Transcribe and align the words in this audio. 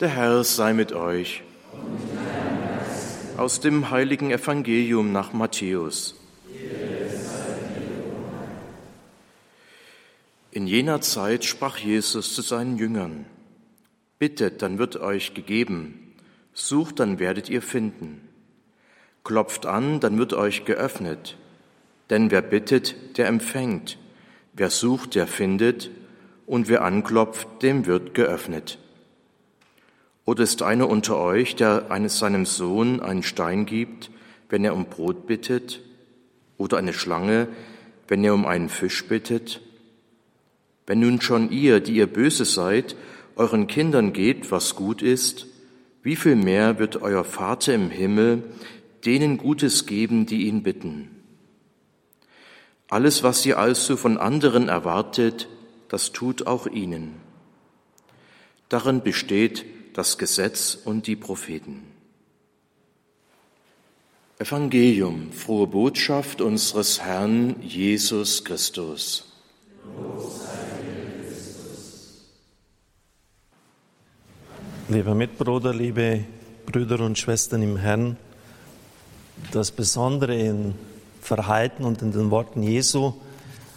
Der 0.00 0.08
Herr 0.08 0.44
sei 0.44 0.72
mit 0.72 0.94
euch. 0.94 1.42
Aus 3.36 3.60
dem 3.60 3.90
heiligen 3.90 4.30
Evangelium 4.30 5.12
nach 5.12 5.34
Matthäus. 5.34 6.18
In 10.52 10.66
jener 10.66 11.02
Zeit 11.02 11.44
sprach 11.44 11.76
Jesus 11.76 12.34
zu 12.34 12.40
seinen 12.40 12.78
Jüngern, 12.78 13.26
Bittet, 14.18 14.62
dann 14.62 14.78
wird 14.78 14.96
euch 14.96 15.34
gegeben, 15.34 16.14
sucht, 16.54 16.98
dann 16.98 17.18
werdet 17.18 17.50
ihr 17.50 17.60
finden, 17.60 18.26
klopft 19.22 19.66
an, 19.66 20.00
dann 20.00 20.16
wird 20.16 20.32
euch 20.32 20.64
geöffnet, 20.64 21.36
denn 22.08 22.30
wer 22.30 22.40
bittet, 22.40 23.18
der 23.18 23.28
empfängt, 23.28 23.98
wer 24.54 24.70
sucht, 24.70 25.14
der 25.14 25.26
findet, 25.26 25.90
und 26.46 26.70
wer 26.70 26.84
anklopft, 26.84 27.62
dem 27.62 27.84
wird 27.84 28.14
geöffnet. 28.14 28.78
Oder 30.24 30.44
ist 30.44 30.62
einer 30.62 30.88
unter 30.88 31.16
euch, 31.18 31.56
der 31.56 31.90
eines 31.90 32.18
seinem 32.18 32.46
Sohn 32.46 33.00
einen 33.00 33.22
Stein 33.22 33.66
gibt, 33.66 34.10
wenn 34.48 34.64
er 34.64 34.74
um 34.74 34.86
Brot 34.86 35.26
bittet? 35.26 35.80
Oder 36.58 36.78
eine 36.78 36.92
Schlange, 36.92 37.48
wenn 38.08 38.22
er 38.24 38.34
um 38.34 38.46
einen 38.46 38.68
Fisch 38.68 39.06
bittet? 39.06 39.60
Wenn 40.86 41.00
nun 41.00 41.20
schon 41.20 41.50
ihr, 41.50 41.80
die 41.80 41.94
ihr 41.94 42.06
böse 42.06 42.44
seid, 42.44 42.96
euren 43.36 43.66
Kindern 43.66 44.12
gebt, 44.12 44.50
was 44.50 44.74
gut 44.74 45.02
ist, 45.02 45.46
wie 46.02 46.16
viel 46.16 46.36
mehr 46.36 46.78
wird 46.78 47.02
euer 47.02 47.24
Vater 47.24 47.74
im 47.74 47.90
Himmel 47.90 48.42
denen 49.04 49.38
Gutes 49.38 49.86
geben, 49.86 50.26
die 50.26 50.46
ihn 50.46 50.62
bitten? 50.62 51.08
Alles, 52.88 53.22
was 53.22 53.46
ihr 53.46 53.58
also 53.58 53.96
von 53.96 54.18
anderen 54.18 54.68
erwartet, 54.68 55.48
das 55.88 56.12
tut 56.12 56.46
auch 56.46 56.66
ihnen. 56.66 57.14
Darin 58.68 59.02
besteht 59.02 59.64
das 59.94 60.18
Gesetz 60.18 60.78
und 60.84 61.06
die 61.06 61.16
Propheten. 61.16 61.82
Evangelium, 64.38 65.32
frohe 65.32 65.66
Botschaft 65.66 66.40
unseres 66.40 67.00
Herrn 67.02 67.56
Jesus 67.60 68.42
Christus. 68.42 69.24
Lieber 74.88 75.14
Mitbruder, 75.14 75.74
liebe 75.74 76.24
Brüder 76.66 77.00
und 77.00 77.18
Schwestern 77.18 77.62
im 77.62 77.76
Herrn, 77.76 78.16
das 79.52 79.70
Besondere 79.70 80.34
im 80.36 80.74
Verhalten 81.20 81.84
und 81.84 82.02
in 82.02 82.12
den 82.12 82.30
Worten 82.30 82.62
Jesu 82.62 83.14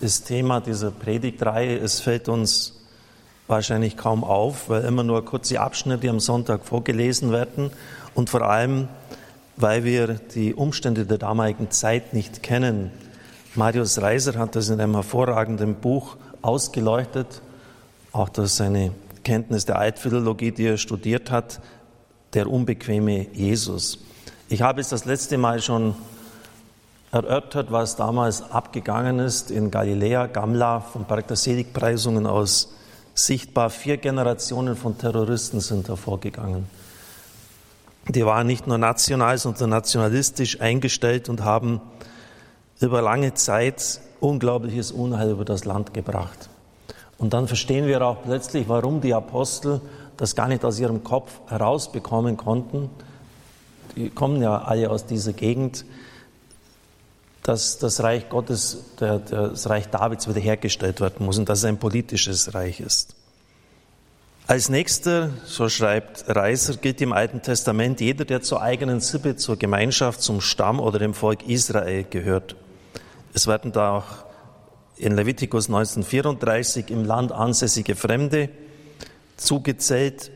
ist 0.01 0.27
Thema 0.27 0.59
dieser 0.59 0.91
Predigtreihe. 0.91 1.77
Es 1.77 1.99
fällt 1.99 2.29
uns 2.29 2.82
wahrscheinlich 3.47 3.97
kaum 3.97 4.23
auf, 4.23 4.69
weil 4.69 4.83
immer 4.83 5.03
nur 5.03 5.23
kurze 5.25 5.59
Abschnitte 5.59 6.09
am 6.09 6.19
Sonntag 6.19 6.66
vorgelesen 6.66 7.31
werden 7.31 7.72
und 8.16 8.30
vor 8.30 8.41
allem, 8.41 8.88
weil 9.55 9.83
wir 9.83 10.16
die 10.35 10.53
Umstände 10.53 11.05
der 11.05 11.17
damaligen 11.17 11.69
Zeit 11.72 12.13
nicht 12.13 12.41
kennen. 12.41 12.91
Marius 13.55 14.02
Reiser 14.02 14.39
hat 14.39 14.55
das 14.55 14.69
in 14.69 14.80
einem 14.80 14.95
hervorragenden 14.95 15.75
Buch 15.75 16.17
ausgeleuchtet, 16.41 17.41
auch 18.11 18.30
durch 18.30 18.52
seine 18.52 18.91
Kenntnis 19.23 19.66
der 19.66 19.78
Altphilologie, 19.78 20.52
die 20.52 20.66
er 20.66 20.78
studiert 20.78 21.31
hat, 21.31 21.59
der 22.33 22.50
unbequeme 22.50 23.28
Jesus. 23.33 24.00
Ich 24.50 24.61
habe 24.61 24.81
es 24.81 24.89
das 24.89 25.05
letzte 25.05 25.38
Mal 25.38 25.61
schon 25.61 25.95
erörtert, 27.11 27.72
was 27.72 27.95
damals 27.95 28.41
abgegangen 28.52 29.19
ist 29.19 29.52
in 29.52 29.69
Galiläa, 29.69 30.28
Gamla, 30.28 30.80
vom 30.80 31.05
Berg 31.05 31.28
der 31.28 31.38
Seligpreisungen 31.38 32.25
aus 32.25 32.73
sichtbar 33.14 33.69
vier 33.69 33.97
Generationen 33.97 34.75
von 34.75 34.97
Terroristen 34.97 35.59
sind 35.59 35.88
hervorgegangen. 35.88 36.67
Die 38.09 38.25
waren 38.25 38.47
nicht 38.47 38.67
nur 38.67 38.78
national, 38.78 39.38
sondern 39.38 39.69
nationalistisch 39.69 40.59
eingestellt 40.59 41.30
und 41.30 41.44
haben 41.44 41.81
über 42.80 43.02
lange 43.02 43.34
Zeit 43.34 44.02
unglaubliches 44.19 44.91
Unheil 44.91 45.31
über 45.31 45.46
das 45.46 45.63
Land 45.63 45.94
gebracht. 45.94 46.50
Und 47.18 47.34
dann 47.34 47.47
verstehen 47.47 47.88
wir 47.88 48.06
auch 48.06 48.23
plötzlich, 48.23 48.68
warum 48.68 49.00
die 49.00 49.13
Apostel 49.13 49.79
das 50.18 50.35
gar 50.35 50.47
nicht 50.47 50.66
aus 50.66 50.79
ihrem 50.79 51.03
Kopf 51.03 51.31
herausbekommen 51.47 52.35
konnten. 52.35 52.90
Die 53.96 54.09
kommen 54.09 54.41
ja 54.41 54.62
alle 54.63 54.90
aus 54.90 55.06
dieser 55.06 55.34
Gegend 55.34 55.85
dass 57.43 57.77
das 57.77 58.01
Reich 58.01 58.29
Gottes, 58.29 58.85
das 58.97 59.69
Reich 59.69 59.89
Davids 59.89 60.27
wiederhergestellt 60.27 61.01
werden 61.01 61.25
muss 61.25 61.37
und 61.37 61.49
dass 61.49 61.59
es 61.59 61.65
ein 61.65 61.77
politisches 61.77 62.53
Reich 62.53 62.79
ist. 62.79 63.15
Als 64.47 64.69
nächster, 64.69 65.29
so 65.45 65.69
schreibt 65.69 66.25
Reiser, 66.27 66.75
gilt 66.75 67.01
im 67.01 67.13
Alten 67.13 67.41
Testament 67.41 68.01
jeder, 68.01 68.25
der 68.25 68.41
zur 68.41 68.61
eigenen 68.61 68.99
Sippe, 68.99 69.35
zur 69.35 69.57
Gemeinschaft, 69.57 70.21
zum 70.21 70.41
Stamm 70.41 70.79
oder 70.79 70.99
dem 70.99 71.13
Volk 71.13 71.47
Israel 71.47 72.05
gehört. 72.09 72.55
Es 73.33 73.47
werden 73.47 73.71
da 73.71 73.97
auch 73.97 74.25
in 74.97 75.15
Levitikus 75.15 75.67
1934 75.67 76.91
im 76.91 77.05
Land 77.05 77.31
ansässige 77.31 77.95
Fremde 77.95 78.49
zugezählt. 79.37 80.29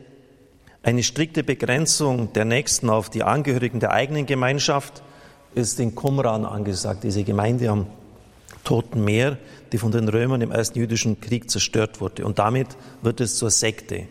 Eine 0.84 1.04
strikte 1.04 1.44
Begrenzung 1.44 2.32
der 2.34 2.46
Nächsten 2.46 2.90
auf 2.90 3.10
die 3.10 3.24
Angehörigen 3.24 3.80
der 3.80 3.92
eigenen 3.92 4.26
Gemeinschaft 4.26 5.04
ist 5.58 5.80
in 5.80 5.96
Qumran 5.96 6.46
angesagt, 6.46 7.04
diese 7.04 7.24
Gemeinde 7.24 7.70
am 7.70 7.88
Toten 8.64 9.04
Meer, 9.04 9.38
die 9.72 9.78
von 9.78 9.92
den 9.92 10.08
Römern 10.08 10.42
im 10.42 10.52
Ersten 10.52 10.80
Jüdischen 10.80 11.20
Krieg 11.20 11.50
zerstört 11.50 12.00
wurde. 12.00 12.26
Und 12.26 12.40
damit 12.40 12.68
wird 13.02 13.22
es 13.22 13.38
zur 13.38 13.50
Sekte. 13.50 14.08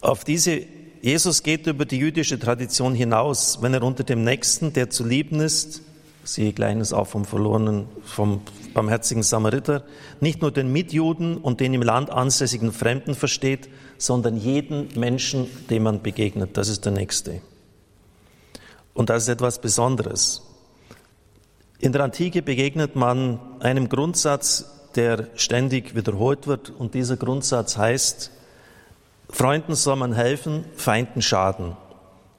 Auf 0.00 0.24
diese 0.24 0.62
Jesus 1.02 1.42
geht 1.42 1.66
über 1.66 1.84
die 1.84 1.98
jüdische 1.98 2.38
Tradition 2.38 2.94
hinaus, 2.94 3.58
wenn 3.60 3.74
er 3.74 3.82
unter 3.82 4.02
dem 4.02 4.24
Nächsten, 4.24 4.72
der 4.72 4.90
zu 4.90 5.04
lieben 5.04 5.38
ist, 5.40 5.82
siehe 6.24 6.52
Kleines 6.52 6.92
auch 6.92 7.06
vom 7.06 7.24
verlorenen, 7.24 7.86
vom 8.04 8.40
barmherzigen 8.74 9.22
Samariter, 9.22 9.84
nicht 10.20 10.42
nur 10.42 10.50
den 10.50 10.72
Mitjuden 10.72 11.36
und 11.36 11.60
den 11.60 11.74
im 11.74 11.82
Land 11.82 12.10
ansässigen 12.10 12.72
Fremden 12.72 13.14
versteht, 13.14 13.68
sondern 13.98 14.36
jeden 14.36 14.88
Menschen, 14.98 15.46
dem 15.70 15.84
man 15.84 16.02
begegnet. 16.02 16.56
Das 16.56 16.68
ist 16.68 16.84
der 16.84 16.92
Nächste. 16.92 17.40
Und 18.96 19.10
das 19.10 19.24
ist 19.24 19.28
etwas 19.28 19.60
Besonderes. 19.60 20.42
In 21.78 21.92
der 21.92 22.02
Antike 22.02 22.40
begegnet 22.40 22.96
man 22.96 23.38
einem 23.60 23.90
Grundsatz, 23.90 24.64
der 24.94 25.28
ständig 25.34 25.94
wiederholt 25.94 26.46
wird. 26.46 26.70
Und 26.70 26.94
dieser 26.94 27.18
Grundsatz 27.18 27.76
heißt, 27.76 28.30
Freunden 29.28 29.74
soll 29.74 29.96
man 29.96 30.14
helfen, 30.14 30.64
Feinden 30.76 31.20
schaden. 31.20 31.76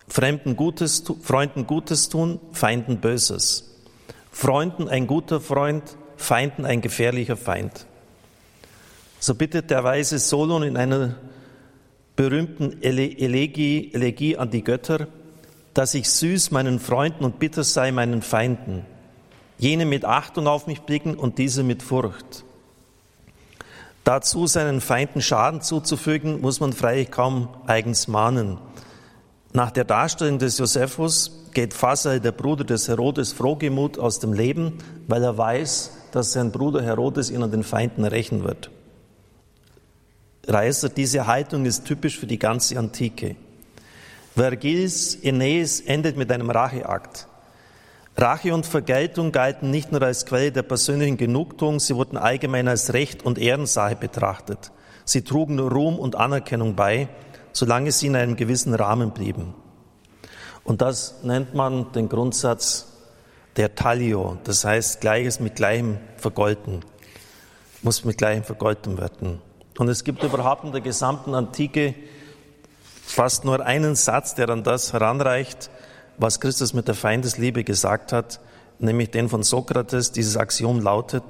Fremden 0.08 0.56
Gutes, 0.56 1.04
Freunden 1.22 1.68
Gutes 1.68 2.10
tun, 2.10 2.40
Feinden 2.54 2.98
Böses. 3.02 3.76
Freunden 4.32 4.90
ein 4.90 5.06
guter 5.06 5.40
Freund, 5.40 5.84
Feinden 6.16 6.66
ein 6.66 6.82
gefährlicher 6.82 7.38
Feind. 7.38 7.86
So 9.20 9.36
bittet 9.36 9.70
der 9.70 9.84
weise 9.84 10.18
Solon 10.18 10.64
in 10.64 10.76
einer 10.76 11.18
berühmten 12.16 12.82
Elegie, 12.82 13.92
Elegie 13.94 14.38
an 14.38 14.50
die 14.50 14.64
Götter, 14.64 15.08
dass 15.78 15.94
ich 15.94 16.10
süß 16.10 16.50
meinen 16.50 16.80
Freunden 16.80 17.24
und 17.24 17.38
bitter 17.38 17.64
sei 17.64 17.92
meinen 17.92 18.24
Feinden. 18.24 18.84
Jene 19.60 19.86
mit 19.86 20.06
Achtung 20.06 20.48
auf 20.48 20.66
mich 20.66 20.82
blicken 20.82 21.14
und 21.14 21.38
diese 21.38 21.62
mit 21.62 21.84
Furcht. 21.84 22.44
Dazu 24.04 24.48
seinen 24.48 24.82
Feinden 24.82 25.22
Schaden 25.22 25.62
zuzufügen, 25.62 26.42
muss 26.42 26.60
man 26.60 26.74
freilich 26.74 27.12
kaum 27.12 27.50
eigens 27.68 28.08
mahnen. 28.08 28.58
Nach 29.54 29.70
der 29.70 29.84
Darstellung 29.84 30.40
des 30.40 30.58
Josephus 30.58 31.46
geht 31.54 31.76
Fasal, 31.76 32.22
der 32.22 32.32
Bruder 32.32 32.64
des 32.64 32.88
Herodes, 32.88 33.32
frohgemut 33.34 34.00
aus 34.00 34.18
dem 34.18 34.34
Leben, 34.34 34.80
weil 35.08 35.24
er 35.24 35.38
weiß, 35.38 35.92
dass 36.12 36.34
sein 36.34 36.52
Bruder 36.52 36.82
Herodes 36.82 37.30
ihn 37.30 37.44
an 37.44 37.52
den 37.52 37.64
Feinden 37.64 38.04
rächen 38.04 38.44
wird. 38.44 38.72
Reiser, 40.48 40.90
diese 40.90 41.28
Haltung 41.28 41.66
ist 41.66 41.86
typisch 41.86 42.18
für 42.18 42.26
die 42.26 42.40
ganze 42.40 42.80
Antike. 42.80 43.36
Vergils 44.38 45.18
Aeneis 45.24 45.80
endet 45.80 46.16
mit 46.16 46.32
einem 46.32 46.52
Racheakt. 46.52 47.28
Rache 48.16 48.54
und 48.54 48.68
Vergeltung 48.68 49.32
galten 49.32 49.72
nicht 49.72 49.92
nur 49.92 50.04
als 50.04 50.28
Quelle 50.28 50.52
der 50.52 50.62
persönlichen 50.62 51.18
Genugtuung, 51.18 51.80
sie 51.80 51.96
wurden 51.96 52.18
allgemein 52.18 52.68
als 52.68 52.94
Recht 52.94 53.26
und 53.26 53.40
Ehrensache 53.40 53.96
betrachtet. 53.96 54.72
Sie 55.06 55.24
trugen 55.24 55.58
Ruhm 55.58 55.98
und 55.98 56.16
Anerkennung 56.16 56.76
bei, 56.76 57.10
solange 57.52 57.92
sie 57.92 58.06
in 58.06 58.16
einem 58.16 58.36
gewissen 58.36 58.76
Rahmen 58.76 59.10
blieben. 59.10 59.56
Und 60.64 60.84
das 60.84 61.24
nennt 61.24 61.56
man 61.56 61.92
den 61.94 62.08
Grundsatz 62.08 62.94
der 63.56 63.74
Talio, 63.74 64.38
das 64.44 64.64
heißt 64.64 65.02
Gleiches 65.02 65.40
mit 65.40 65.56
Gleichem 65.56 65.98
vergolten, 66.18 66.82
muss 67.82 68.06
mit 68.06 68.20
Gleichem 68.20 68.44
vergolten 68.44 69.00
werden. 69.00 69.42
Und 69.80 69.90
es 69.90 70.04
gibt 70.04 70.22
überhaupt 70.22 70.64
in 70.64 70.74
der 70.74 70.82
gesamten 70.82 71.34
Antike 71.34 71.96
fast 73.18 73.46
nur 73.46 73.66
einen 73.66 73.96
Satz, 73.96 74.36
der 74.36 74.48
an 74.50 74.64
das 74.64 74.94
heranreicht, 74.94 75.72
was 76.20 76.40
Christus 76.40 76.74
mit 76.74 76.88
der 76.88 76.94
Feindesliebe 76.94 77.64
gesagt 77.64 78.14
hat, 78.14 78.40
nämlich 78.78 79.10
den 79.10 79.28
von 79.28 79.42
Sokrates. 79.42 80.12
Dieses 80.12 80.38
Axiom 80.38 80.82
lautet, 80.82 81.24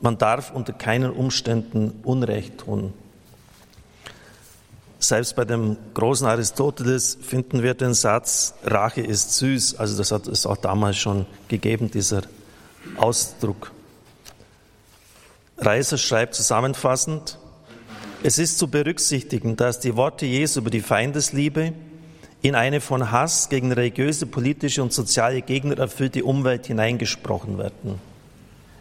man 0.00 0.18
darf 0.18 0.50
unter 0.50 0.72
keinen 0.72 1.12
Umständen 1.12 2.00
Unrecht 2.02 2.58
tun. 2.58 2.92
Selbst 4.98 5.36
bei 5.36 5.44
dem 5.44 5.76
großen 5.94 6.26
Aristoteles 6.26 7.16
finden 7.22 7.62
wir 7.62 7.74
den 7.74 7.94
Satz, 7.94 8.54
Rache 8.64 9.02
ist 9.02 9.36
süß. 9.36 9.76
Also 9.76 9.96
das 9.96 10.10
hat 10.10 10.26
es 10.26 10.44
auch 10.44 10.56
damals 10.56 10.96
schon 10.96 11.24
gegeben, 11.46 11.88
dieser 11.88 12.22
Ausdruck. 12.96 13.70
Reiser 15.56 15.98
schreibt 15.98 16.34
zusammenfassend, 16.34 17.38
es 18.22 18.38
ist 18.38 18.58
zu 18.58 18.68
berücksichtigen, 18.68 19.56
dass 19.56 19.80
die 19.80 19.96
Worte 19.96 20.26
Jesu 20.26 20.60
über 20.60 20.70
die 20.70 20.80
Feindesliebe 20.80 21.72
in 22.42 22.54
eine 22.54 22.80
von 22.80 23.10
Hass 23.10 23.48
gegen 23.48 23.72
religiöse, 23.72 24.26
politische 24.26 24.82
und 24.82 24.92
soziale 24.92 25.42
Gegner 25.42 25.78
erfüllte 25.78 26.24
Umwelt 26.24 26.66
hineingesprochen 26.66 27.58
werden. 27.58 28.00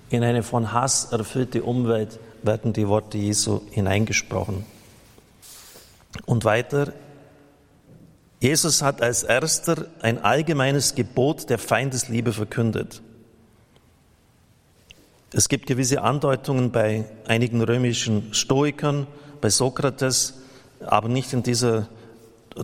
In 0.10 0.24
eine 0.24 0.44
von 0.44 0.72
Hass 0.72 1.12
erfüllte 1.12 1.63
Umwelt 1.63 2.19
werden 2.44 2.74
die 2.74 2.88
Worte 2.88 3.18
Jesu 3.18 3.62
hineingesprochen. 3.72 4.66
Und 6.25 6.45
weiter, 6.45 6.94
Jesus 8.40 8.81
hat 8.81 9.01
als 9.01 9.24
erster 9.24 9.88
ein 10.01 10.24
allgemeines 10.24 10.95
Gebot 10.95 11.50
der 11.50 11.57
Feindesliebe 11.57 12.33
verkündet. 12.33 13.01
Es 15.33 15.50
gibt 15.50 15.68
gewisse 15.68 16.04
Andeutungen 16.04 16.72
bei 16.72 17.06
einigen 17.28 17.62
römischen 17.62 18.33
Stoikern, 18.33 19.07
bei 19.42 19.50
Sokrates, 19.50 20.36
aber 20.86 21.10
nicht 21.10 21.34
in 21.34 21.44
dieser 21.44 21.88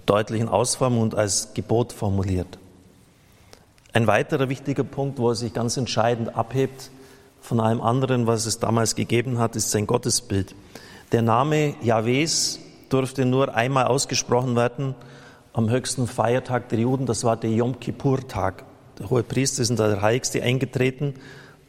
deutlichen 0.05 0.49
Ausformung 0.49 1.01
und 1.01 1.15
als 1.15 1.53
Gebot 1.53 1.93
formuliert. 1.93 2.57
Ein 3.93 4.07
weiterer 4.07 4.49
wichtiger 4.49 4.83
Punkt, 4.83 5.19
wo 5.19 5.29
er 5.29 5.35
sich 5.35 5.53
ganz 5.53 5.77
entscheidend 5.77 6.35
abhebt 6.35 6.89
von 7.41 7.59
allem 7.59 7.81
anderen, 7.81 8.25
was 8.25 8.45
es 8.45 8.59
damals 8.59 8.95
gegeben 8.95 9.37
hat, 9.37 9.55
ist 9.55 9.71
sein 9.71 9.85
Gottesbild. 9.85 10.55
Der 11.11 11.21
Name 11.21 11.75
Jahwes 11.81 12.59
durfte 12.89 13.25
nur 13.25 13.53
einmal 13.53 13.85
ausgesprochen 13.85 14.55
werden 14.55 14.95
am 15.53 15.69
höchsten 15.69 16.07
Feiertag 16.07 16.69
der 16.69 16.79
Juden, 16.79 17.05
das 17.05 17.23
war 17.23 17.37
der 17.37 17.51
Yom 17.51 17.79
Kippur-Tag. 17.79 18.63
Der 18.97 19.09
hohe 19.11 19.21
Priester 19.21 19.61
ist 19.61 19.69
in 19.69 19.75
der 19.75 20.01
Heiligste 20.01 20.41
eingetreten, 20.41 21.13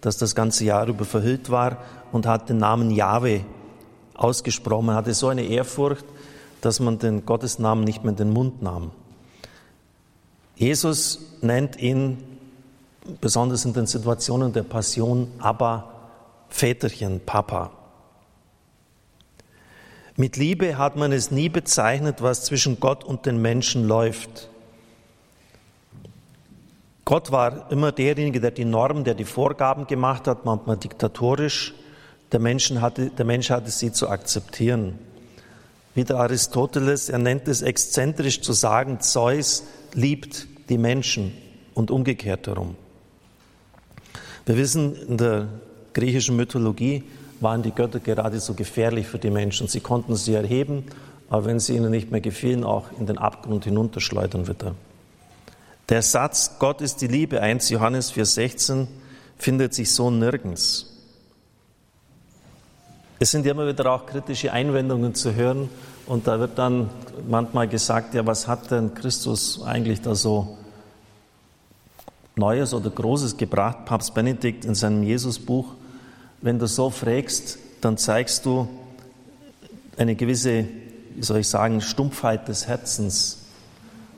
das 0.00 0.16
das 0.16 0.34
ganze 0.34 0.64
Jahr 0.64 0.86
über 0.86 1.04
verhüllt 1.04 1.50
war 1.50 1.78
und 2.12 2.26
hat 2.26 2.48
den 2.48 2.58
Namen 2.58 2.90
Jahwe 2.90 3.40
ausgesprochen. 4.14 4.86
Man 4.86 4.96
hatte 4.96 5.14
so 5.14 5.28
eine 5.28 5.42
Ehrfurcht, 5.42 6.04
dass 6.60 6.80
man 6.80 6.98
den 6.98 7.26
Gottesnamen 7.26 7.84
nicht 7.84 8.02
mehr 8.02 8.10
in 8.10 8.16
den 8.16 8.30
Mund 8.30 8.62
nahm. 8.62 8.90
Jesus 10.56 11.20
nennt 11.42 11.76
ihn 11.76 12.18
besonders 13.20 13.64
in 13.64 13.72
den 13.72 13.86
Situationen 13.86 14.52
der 14.52 14.62
Passion 14.62 15.30
aber 15.38 15.90
Väterchen, 16.48 17.20
Papa. 17.24 17.70
Mit 20.16 20.36
Liebe 20.36 20.78
hat 20.78 20.96
man 20.96 21.10
es 21.12 21.32
nie 21.32 21.48
bezeichnet, 21.48 22.22
was 22.22 22.44
zwischen 22.44 22.78
Gott 22.78 23.02
und 23.02 23.26
den 23.26 23.42
Menschen 23.42 23.88
läuft. 23.88 24.48
Gott 27.04 27.32
war 27.32 27.70
immer 27.70 27.90
derjenige, 27.90 28.40
der 28.40 28.52
die 28.52 28.64
Normen, 28.64 29.04
der 29.04 29.14
die 29.14 29.24
Vorgaben 29.24 29.86
gemacht 29.86 30.28
hat, 30.28 30.44
manchmal 30.44 30.76
diktatorisch. 30.76 31.74
Der, 32.34 32.40
Menschen 32.40 32.80
hatte, 32.80 33.10
der 33.10 33.24
Mensch 33.24 33.50
hatte 33.50 33.70
sie 33.70 33.92
zu 33.92 34.08
akzeptieren. 34.08 34.98
Wie 35.94 36.02
der 36.02 36.16
Aristoteles, 36.16 37.08
er 37.08 37.20
nennt 37.20 37.46
es 37.46 37.62
exzentrisch 37.62 38.40
zu 38.40 38.52
sagen, 38.52 38.98
Zeus 38.98 39.62
liebt 39.92 40.48
die 40.68 40.76
Menschen 40.76 41.32
und 41.74 41.92
umgekehrt 41.92 42.48
herum. 42.48 42.74
Wir 44.46 44.56
wissen, 44.56 44.96
in 44.96 45.16
der 45.16 45.46
griechischen 45.92 46.34
Mythologie 46.34 47.04
waren 47.38 47.62
die 47.62 47.70
Götter 47.70 48.00
gerade 48.00 48.40
so 48.40 48.54
gefährlich 48.54 49.06
für 49.06 49.20
die 49.20 49.30
Menschen. 49.30 49.68
Sie 49.68 49.78
konnten 49.78 50.16
sie 50.16 50.34
erheben, 50.34 50.86
aber 51.30 51.44
wenn 51.44 51.60
sie 51.60 51.76
ihnen 51.76 51.92
nicht 51.92 52.10
mehr 52.10 52.20
gefielen, 52.20 52.64
auch 52.64 52.86
in 52.98 53.06
den 53.06 53.16
Abgrund 53.16 53.62
hinunterschleudern 53.62 54.48
wieder. 54.48 54.74
Der 55.88 56.02
Satz, 56.02 56.56
Gott 56.58 56.80
ist 56.80 57.00
die 57.00 57.06
Liebe, 57.06 57.40
1 57.40 57.70
Johannes 57.70 58.12
4,16, 58.12 58.88
findet 59.38 59.72
sich 59.72 59.92
so 59.92 60.10
nirgends. 60.10 60.93
Es 63.20 63.30
sind 63.30 63.46
immer 63.46 63.66
wieder 63.66 63.92
auch 63.92 64.06
kritische 64.06 64.52
Einwendungen 64.52 65.14
zu 65.14 65.34
hören 65.34 65.68
und 66.06 66.26
da 66.26 66.40
wird 66.40 66.58
dann 66.58 66.90
manchmal 67.28 67.68
gesagt, 67.68 68.12
ja, 68.14 68.26
was 68.26 68.48
hat 68.48 68.72
denn 68.72 68.92
Christus 68.94 69.62
eigentlich 69.62 70.00
da 70.00 70.16
so 70.16 70.58
Neues 72.34 72.74
oder 72.74 72.90
Großes 72.90 73.36
gebracht, 73.36 73.84
Papst 73.84 74.14
Benedikt 74.14 74.64
in 74.64 74.74
seinem 74.74 75.04
Jesusbuch? 75.04 75.66
Wenn 76.42 76.58
du 76.58 76.66
so 76.66 76.90
fragst, 76.90 77.58
dann 77.80 77.96
zeigst 77.98 78.44
du 78.46 78.68
eine 79.96 80.16
gewisse, 80.16 80.66
wie 81.14 81.22
soll 81.22 81.38
ich 81.38 81.48
sagen, 81.48 81.80
Stumpfheit 81.80 82.48
des 82.48 82.66
Herzens. 82.66 83.44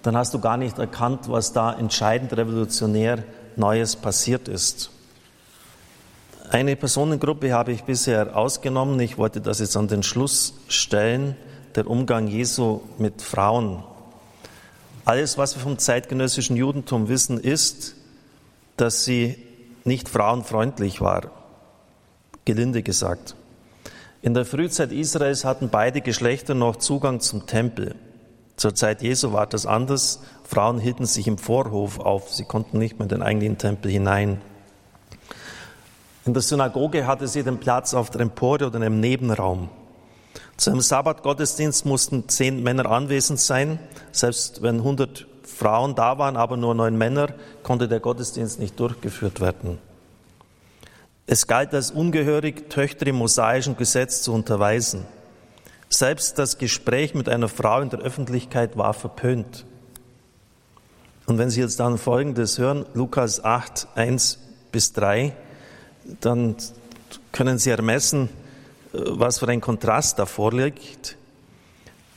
Dann 0.03 0.17
hast 0.17 0.33
du 0.33 0.41
gar 0.41 0.57
nicht 0.57 0.79
erkannt, 0.79 1.29
was 1.29 1.53
da 1.53 1.75
entscheidend 1.75 2.33
revolutionär 2.35 3.23
Neues 3.57 3.95
passiert 3.95 4.49
ist. 4.49 4.91
Eine 6.51 6.77
Personengruppe 6.77 7.53
habe 7.53 7.73
ich 7.73 7.85
bisher 7.85 8.37
ausgenommen. 8.37 9.01
Ich 9.01 9.19
wollte 9.19 9.41
das 9.41 9.59
jetzt 9.59 9.77
an 9.77 9.89
den 9.89 10.03
Schluss 10.03 10.55
stellen, 10.69 11.37
der 11.75 11.87
Umgang 11.87 12.29
Jesu 12.29 12.81
mit 12.99 13.23
Frauen. 13.23 13.83
Alles, 15.05 15.39
was 15.39 15.57
wir 15.57 15.63
vom 15.63 15.79
zeitgenössischen 15.79 16.57
Judentum 16.57 17.09
wissen, 17.09 17.39
ist, 17.39 17.95
dass 18.77 19.05
sie 19.05 19.37
nicht 19.85 20.09
frauenfreundlich 20.09 21.01
war 21.01 21.31
gelinde 22.47 22.83
gesagt. 22.83 23.35
In 24.23 24.33
der 24.33 24.47
Frühzeit 24.47 24.93
Israels 24.93 25.45
hatten 25.45 25.69
beide 25.69 26.01
Geschlechter 26.01 26.55
noch 26.55 26.77
Zugang 26.77 27.21
zum 27.21 27.47
Tempel. 27.47 27.95
Zur 28.57 28.75
Zeit 28.75 29.03
Jesu 29.03 29.33
war 29.33 29.47
das 29.47 29.67
anders. 29.67 30.21
Frauen 30.45 30.79
hielten 30.79 31.05
sich 31.05 31.27
im 31.27 31.37
Vorhof 31.37 32.01
auf. 32.01 32.33
Sie 32.33 32.45
konnten 32.45 32.79
nicht 32.79 32.99
mehr 32.99 33.05
in 33.05 33.11
den 33.11 33.23
eigentlichen 33.23 33.59
Tempel 33.59 33.91
hinein. 33.91 34.41
In 36.27 36.35
der 36.35 36.43
Synagoge 36.43 37.07
hatte 37.07 37.29
sie 37.29 37.45
den 37.45 37.59
Platz 37.59 37.95
auf 37.95 38.11
der 38.11 38.21
Empore 38.21 38.67
oder 38.67 38.79
in 38.79 38.83
einem 38.83 38.99
Nebenraum. 38.99 39.69
Zu 40.57 40.71
einem 40.71 40.81
Sabbatgottesdienst 40.81 41.87
mussten 41.87 42.29
zehn 42.29 42.65
Männer 42.65 42.87
anwesend 42.87 43.39
sein. 43.39 43.79
Selbst 44.11 44.61
wenn 44.61 44.79
100 44.79 45.27
Frauen 45.45 45.95
da 45.95 46.19
waren, 46.19 46.37
aber 46.37 46.57
nur 46.57 46.75
neun 46.75 46.99
Männer, 46.99 47.29
konnte 47.63 47.87
der 47.87 48.01
Gottesdienst 48.01 48.59
nicht 48.59 48.79
durchgeführt 48.81 49.41
werden. 49.41 49.79
Es 51.29 51.47
galt 51.47 51.73
als 51.73 51.93
ungehörig, 51.93 52.71
Töchter 52.71 53.07
im 53.07 53.17
mosaischen 53.17 53.77
Gesetz 53.77 54.23
zu 54.23 54.33
unterweisen. 54.33 55.05
Selbst 55.89 56.41
das 56.41 56.59
Gespräch 56.59 57.15
mit 57.15 57.29
einer 57.29 57.49
Frau 57.49 57.81
in 57.81 57.91
der 57.91 58.01
Öffentlichkeit 58.01 58.77
war 58.77 58.95
verpönt. 58.95 59.65
Und 61.27 61.39
wenn 61.39 61.51
Sie 61.51 61.61
jetzt 61.61 61.79
dann 61.79 61.99
Folgendes 61.99 62.59
hören, 62.59 62.85
Lukas 62.95 63.45
8, 63.45 63.87
1 63.95 64.41
bis 64.73 64.93
3, 64.93 65.33
dann 66.21 66.57
können 67.33 67.59
Sie 67.59 67.71
ermessen, 67.71 68.29
was 68.93 69.39
für 69.39 69.49
ein 69.49 69.61
Kontrast 69.61 70.19
da 70.19 70.27
vorliegt. 70.27 71.17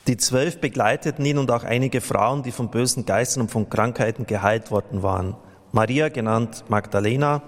Die 0.06 0.16
zwölf 0.16 0.60
begleiteten 0.60 1.24
ihn 1.24 1.38
und 1.38 1.50
auch 1.50 1.64
einige 1.64 2.00
Frauen, 2.00 2.42
die 2.42 2.52
von 2.52 2.70
bösen 2.70 3.04
Geistern 3.04 3.42
und 3.42 3.50
von 3.50 3.68
Krankheiten 3.68 4.26
geheilt 4.26 4.70
worden 4.70 5.02
waren. 5.02 5.36
Maria, 5.72 6.08
genannt 6.08 6.64
Magdalena, 6.68 7.42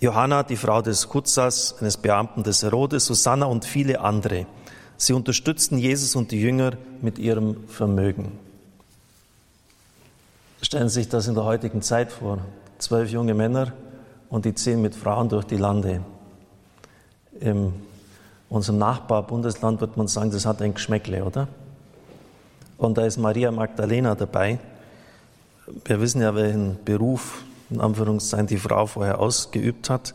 Johanna, 0.00 0.42
die 0.42 0.56
Frau 0.56 0.80
des 0.80 1.08
Kutzas, 1.08 1.76
eines 1.80 1.98
Beamten 1.98 2.42
des 2.42 2.62
Herodes, 2.62 3.04
Susanna 3.04 3.46
und 3.46 3.64
viele 3.64 4.00
andere. 4.00 4.46
Sie 4.96 5.12
unterstützten 5.12 5.76
Jesus 5.76 6.16
und 6.16 6.30
die 6.30 6.40
Jünger 6.40 6.72
mit 7.02 7.18
ihrem 7.18 7.68
Vermögen. 7.68 8.38
Stellen 10.62 10.88
Sie 10.88 11.00
sich 11.00 11.08
das 11.08 11.26
in 11.26 11.34
der 11.34 11.44
heutigen 11.44 11.82
Zeit 11.82 12.12
vor. 12.12 12.38
Zwölf 12.78 13.10
junge 13.10 13.34
Männer 13.34 13.72
und 14.30 14.44
die 14.44 14.54
ziehen 14.54 14.80
mit 14.80 14.94
Frauen 14.94 15.28
durch 15.28 15.44
die 15.44 15.56
Lande. 15.56 16.00
In 17.40 17.74
unserem 18.48 18.78
Nachbarbundesland 18.78 19.80
wird 19.80 19.96
man 19.96 20.08
sagen, 20.08 20.30
das 20.30 20.46
hat 20.46 20.62
ein 20.62 20.74
Geschmäckle, 20.74 21.24
oder? 21.24 21.48
Und 22.78 22.96
da 22.96 23.04
ist 23.04 23.18
Maria 23.18 23.50
Magdalena 23.50 24.14
dabei. 24.14 24.58
Wir 25.84 26.00
wissen 26.00 26.22
ja, 26.22 26.34
welchen 26.34 26.82
Beruf 26.84 27.44
in 27.68 27.80
Anführungszeichen 27.80 28.46
die 28.46 28.56
Frau 28.56 28.86
vorher 28.86 29.20
ausgeübt 29.20 29.90
hat. 29.90 30.14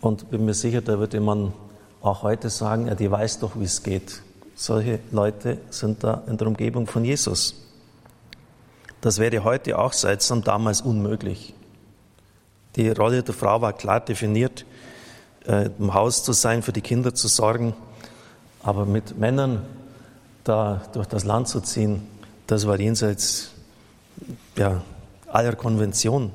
Und 0.00 0.30
bin 0.30 0.44
mir 0.44 0.54
sicher, 0.54 0.80
da 0.80 0.98
würde 0.98 1.20
man 1.20 1.52
auch 2.00 2.22
heute 2.22 2.50
sagen, 2.50 2.86
ja, 2.86 2.94
die 2.94 3.10
weiß 3.10 3.40
doch, 3.40 3.52
wie 3.58 3.64
es 3.64 3.82
geht. 3.82 4.22
Solche 4.54 5.00
Leute 5.12 5.58
sind 5.70 6.04
da 6.04 6.22
in 6.26 6.36
der 6.36 6.46
Umgebung 6.48 6.86
von 6.86 7.04
Jesus. 7.04 7.54
Das 9.00 9.18
wäre 9.18 9.44
heute 9.44 9.78
auch 9.78 9.92
seltsam, 9.92 10.42
damals 10.42 10.80
unmöglich. 10.80 11.54
Die 12.78 12.90
Rolle 12.90 13.24
der 13.24 13.34
Frau 13.34 13.60
war 13.60 13.72
klar 13.72 13.98
definiert, 13.98 14.64
äh, 15.44 15.68
im 15.80 15.94
Haus 15.94 16.22
zu 16.22 16.32
sein, 16.32 16.62
für 16.62 16.72
die 16.72 16.80
Kinder 16.80 17.12
zu 17.12 17.26
sorgen. 17.26 17.74
Aber 18.62 18.86
mit 18.86 19.18
Männern 19.18 19.66
da 20.44 20.80
durch 20.92 21.08
das 21.08 21.24
Land 21.24 21.48
zu 21.48 21.60
ziehen, 21.60 22.06
das 22.46 22.68
war 22.68 22.78
jenseits 22.78 23.50
ja, 24.56 24.82
aller 25.26 25.56
Konvention. 25.56 26.30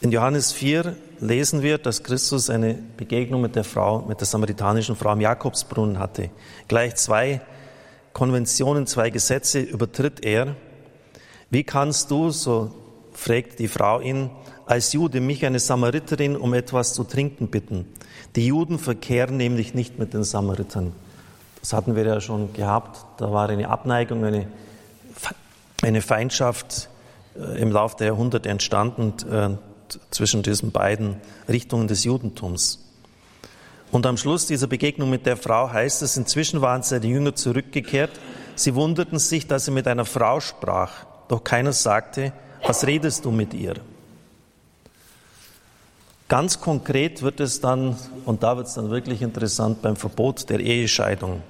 In 0.00 0.12
Johannes 0.12 0.50
4 0.52 0.96
lesen 1.20 1.62
wir, 1.62 1.76
dass 1.76 2.02
Christus 2.02 2.48
eine 2.48 2.72
Begegnung 2.96 3.42
mit 3.42 3.56
der 3.56 3.64
Frau, 3.64 4.00
mit 4.08 4.20
der 4.20 4.26
samaritanischen 4.26 4.96
Frau 4.96 5.10
am 5.10 5.20
Jakobsbrunnen 5.20 5.98
hatte. 5.98 6.30
Gleich 6.68 6.96
zwei 6.96 7.42
Konventionen, 8.14 8.86
zwei 8.86 9.10
Gesetze 9.10 9.60
übertritt 9.60 10.24
er. 10.24 10.56
Wie 11.50 11.64
kannst 11.64 12.10
du, 12.10 12.30
so 12.30 12.72
fragt 13.12 13.58
die 13.58 13.68
Frau 13.68 14.00
ihn, 14.00 14.30
als 14.70 14.92
Jude 14.92 15.20
mich, 15.20 15.44
eine 15.44 15.58
Samariterin, 15.58 16.36
um 16.36 16.54
etwas 16.54 16.94
zu 16.94 17.02
trinken 17.02 17.48
bitten? 17.48 17.86
Die 18.36 18.46
Juden 18.46 18.78
verkehren 18.78 19.36
nämlich 19.36 19.74
nicht 19.74 19.98
mit 19.98 20.14
den 20.14 20.22
Samaritern. 20.22 20.92
Das 21.60 21.72
hatten 21.72 21.96
wir 21.96 22.04
ja 22.04 22.20
schon 22.20 22.52
gehabt. 22.52 23.04
Da 23.20 23.32
war 23.32 23.48
eine 23.48 23.68
Abneigung, 23.68 24.24
eine, 24.24 24.46
eine 25.82 26.00
Feindschaft 26.02 26.88
äh, 27.36 27.60
im 27.60 27.72
Laufe 27.72 27.96
der 27.96 28.06
Jahrhunderte 28.08 28.48
entstanden 28.48 29.14
äh, 29.28 29.56
zwischen 30.12 30.44
diesen 30.44 30.70
beiden 30.70 31.16
Richtungen 31.48 31.88
des 31.88 32.04
Judentums. 32.04 32.78
Und 33.90 34.06
am 34.06 34.16
Schluss 34.16 34.46
dieser 34.46 34.68
Begegnung 34.68 35.10
mit 35.10 35.26
der 35.26 35.36
Frau 35.36 35.72
heißt 35.72 36.02
es, 36.02 36.16
inzwischen 36.16 36.60
waren 36.60 36.84
seine 36.84 37.06
Jünger 37.06 37.34
zurückgekehrt. 37.34 38.12
Sie 38.54 38.76
wunderten 38.76 39.18
sich, 39.18 39.48
dass 39.48 39.66
er 39.66 39.74
mit 39.74 39.88
einer 39.88 40.04
Frau 40.04 40.38
sprach. 40.38 41.06
Doch 41.26 41.42
keiner 41.42 41.72
sagte, 41.72 42.32
was 42.64 42.86
redest 42.86 43.24
du 43.24 43.32
mit 43.32 43.52
ihr? 43.52 43.74
Ganz 46.30 46.60
konkret 46.60 47.22
wird 47.22 47.40
es 47.40 47.60
dann, 47.60 47.96
und 48.24 48.44
da 48.44 48.56
wird 48.56 48.68
es 48.68 48.74
dann 48.74 48.88
wirklich 48.88 49.20
interessant, 49.20 49.82
beim 49.82 49.96
Verbot 49.96 50.48
der 50.48 50.60
Ehescheidung. 50.60 51.42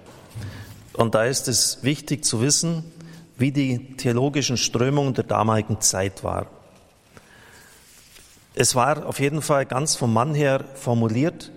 Und 0.94 1.14
da 1.14 1.25
ist 1.25 1.49
es 1.49 1.82
wichtig 1.82 2.25
zu 2.25 2.40
wissen, 2.40 2.90
wie 3.37 3.52
die 3.52 3.94
theologischen 3.99 4.56
Strömungen 4.56 5.12
der 5.12 5.25
damaligen 5.25 5.82
Zeit 5.82 6.25
waren. 6.25 6.46
Es 8.54 8.75
war 8.75 9.04
auf 9.04 9.20
jeden 9.20 9.42
Fall 9.42 9.66
ganz 9.66 9.96
vom 9.96 10.14
Mann 10.14 10.34
her 10.34 10.64
formuliert, 10.76 11.52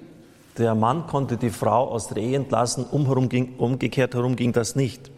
der 0.57 0.75
Mann 0.75 1.07
konnte 1.07 1.37
die 1.37 1.49
Frau 1.49 1.91
aus 1.91 2.09
der 2.09 2.17
Ehe 2.17 2.35
entlassen, 2.35 2.83
umgekehrt 2.83 4.15
herum 4.15 4.35
ging 4.35 4.51
das 4.51 4.75
nicht. 4.75 5.11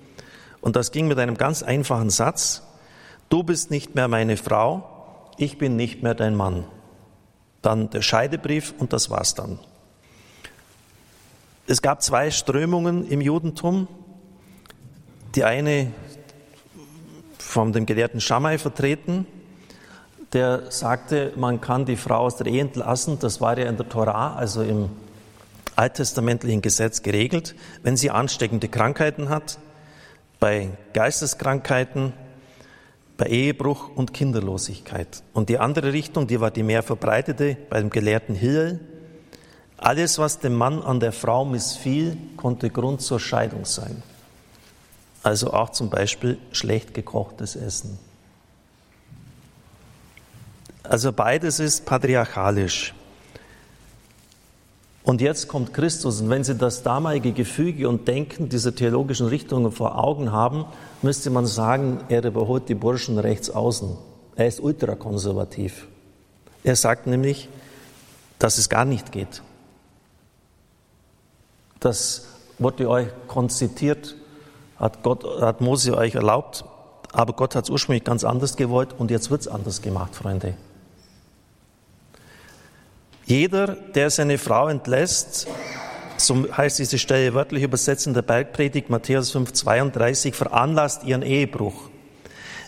Und 0.62 0.76
das 0.76 0.92
ging 0.92 1.08
mit 1.08 1.18
einem 1.18 1.38
ganz 1.38 1.64
einfachen 1.64 2.12
Satz, 2.12 2.62
du 3.30 3.42
bist 3.42 3.72
nicht 3.72 3.96
mehr 3.96 4.08
meine 4.08 4.38
Frau, 4.38 5.32
ich 5.40 5.58
bin 5.58 5.76
nicht 5.76 6.04
mehr 6.04 6.14
dein 6.14 6.36
Mann. 6.36 6.66
Dann 7.66 7.90
der 7.90 8.04
Scheidebrief 8.04 8.76
und 8.78 8.94
das 8.94 9.10
war's 9.10 9.34
dann. 9.34 9.58
Es 11.66 11.82
gab 11.82 12.04
zwei 12.04 12.30
Strömungen 12.30 13.08
im 13.08 13.22
Judentum. 13.22 13.88
Die 15.34 15.44
eine 15.44 15.92
von 17.40 17.74
dem 17.74 17.88
Gelehrten 17.88 18.22
Schamai 18.22 18.60
vertreten, 18.60 19.26
der 20.34 20.70
sagte, 20.70 21.34
man 21.38 21.60
kann 21.60 21.86
die 21.86 21.96
Frau 21.96 22.18
aus 22.18 22.36
der 22.36 22.46
Ehe 22.46 22.62
entlassen. 22.62 23.18
Das 23.18 23.42
war 23.42 23.58
ja 23.58 23.66
in 23.66 23.78
der 23.78 23.90
Torah, 23.90 24.36
also 24.36 24.62
im 24.62 24.92
alttestamentlichen 25.76 26.62
Gesetz 26.62 27.02
geregelt, 27.02 27.56
wenn 27.82 27.98
sie 27.98 28.12
ansteckende 28.12 28.68
Krankheiten 28.68 29.30
hat, 29.30 29.58
bei 30.40 30.70
Geisteskrankheiten, 30.94 32.14
bei 33.18 33.28
Ehebruch 33.28 33.90
und 33.96 34.14
Kinderlosigkeit. 34.14 35.24
Und 35.34 35.50
die 35.50 35.58
andere 35.58 35.94
Richtung, 35.94 36.28
die 36.28 36.40
war 36.42 36.52
die 36.52 36.64
mehr 36.64 36.84
verbreitete 36.84 37.58
bei 37.70 37.80
dem 37.80 37.90
Gelehrten 37.90 38.36
Hillel. 38.36 38.80
Alles, 39.78 40.20
was 40.20 40.40
dem 40.40 40.56
Mann 40.56 40.82
an 40.82 41.00
der 41.00 41.12
Frau 41.12 41.46
missfiel, 41.46 42.18
konnte 42.38 42.70
Grund 42.70 43.02
zur 43.02 43.20
Scheidung 43.20 43.66
sein. 43.66 44.04
Also 45.24 45.54
auch 45.54 45.72
zum 45.72 45.90
Beispiel 45.90 46.38
schlecht 46.52 46.94
gekochtes 46.94 47.56
Essen. 47.56 47.98
Also 50.84 51.12
beides 51.12 51.60
ist 51.60 51.86
patriarchalisch. 51.86 52.94
Und 55.06 55.22
jetzt 55.22 55.48
kommt 55.48 55.74
Christus. 55.74 56.20
Und 56.20 56.32
wenn 56.32 56.44
Sie 56.44 56.56
das 56.56 56.82
damalige 56.82 57.32
Gefüge 57.32 57.88
und 57.88 58.08
Denken 58.08 58.50
dieser 58.50 58.74
theologischen 58.74 59.28
Richtungen 59.28 59.72
vor 59.72 60.04
Augen 60.04 60.32
haben, 60.32 60.66
müsste 61.04 61.30
man 61.30 61.46
sagen, 61.46 62.00
er 62.10 62.24
überholt 62.24 62.68
die 62.70 62.76
Burschen 62.76 63.20
rechts 63.20 63.52
außen. 63.52 63.96
Er 64.36 64.48
ist 64.48 64.60
ultrakonservativ. 64.60 65.88
Er 66.64 66.76
sagt 66.76 67.06
nämlich, 67.06 67.50
dass 68.40 68.58
es 68.58 68.68
gar 68.68 68.84
nicht 68.84 69.12
geht. 69.12 69.44
Das 71.80 72.26
wurde 72.58 72.90
euch 72.90 73.08
konzitiert 73.28 74.16
hat, 74.78 75.04
Gott, 75.04 75.24
hat 75.40 75.62
Mose 75.62 75.96
euch 75.96 76.16
erlaubt, 76.16 76.66
aber 77.12 77.34
Gott 77.34 77.56
hat 77.56 77.66
es 77.66 77.70
ursprünglich 77.70 78.04
ganz 78.04 78.24
anders 78.24 78.58
gewollt 78.58 78.96
und 78.98 79.12
jetzt 79.12 79.30
wird 79.30 79.42
es 79.42 79.48
anders 79.48 79.82
gemacht, 79.82 80.16
Freunde. 80.16 80.56
Jeder, 83.26 83.76
der 83.76 84.10
seine 84.12 84.38
Frau 84.38 84.68
entlässt, 84.68 85.48
so 86.18 86.46
heißt 86.56 86.80
diese 86.80 87.00
Stelle 87.00 87.34
wörtlich 87.34 87.64
übersetzt 87.64 88.06
in 88.06 88.14
der 88.14 88.22
Bergpredigt 88.22 88.90
Matthäus 88.90 89.32
5, 89.32 89.52
32, 89.52 90.36
veranlasst 90.36 91.04
ihren 91.04 91.24
Ehebruch. 91.24 91.90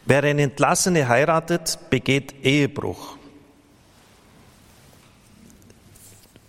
Wer 0.05 0.23
eine 0.23 0.41
Entlassene 0.41 1.07
heiratet, 1.07 1.77
begeht 1.89 2.43
Ehebruch. 2.43 3.17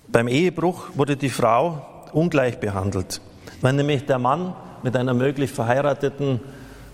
Beim 0.08 0.28
Ehebruch 0.28 0.88
wurde 0.94 1.16
die 1.16 1.28
Frau 1.28 1.84
ungleich 2.12 2.58
behandelt. 2.60 3.20
Wenn 3.60 3.76
nämlich 3.76 4.06
der 4.06 4.18
Mann 4.18 4.54
mit 4.82 4.96
einer 4.96 5.12
möglich 5.12 5.50
verheirateten, 5.50 6.40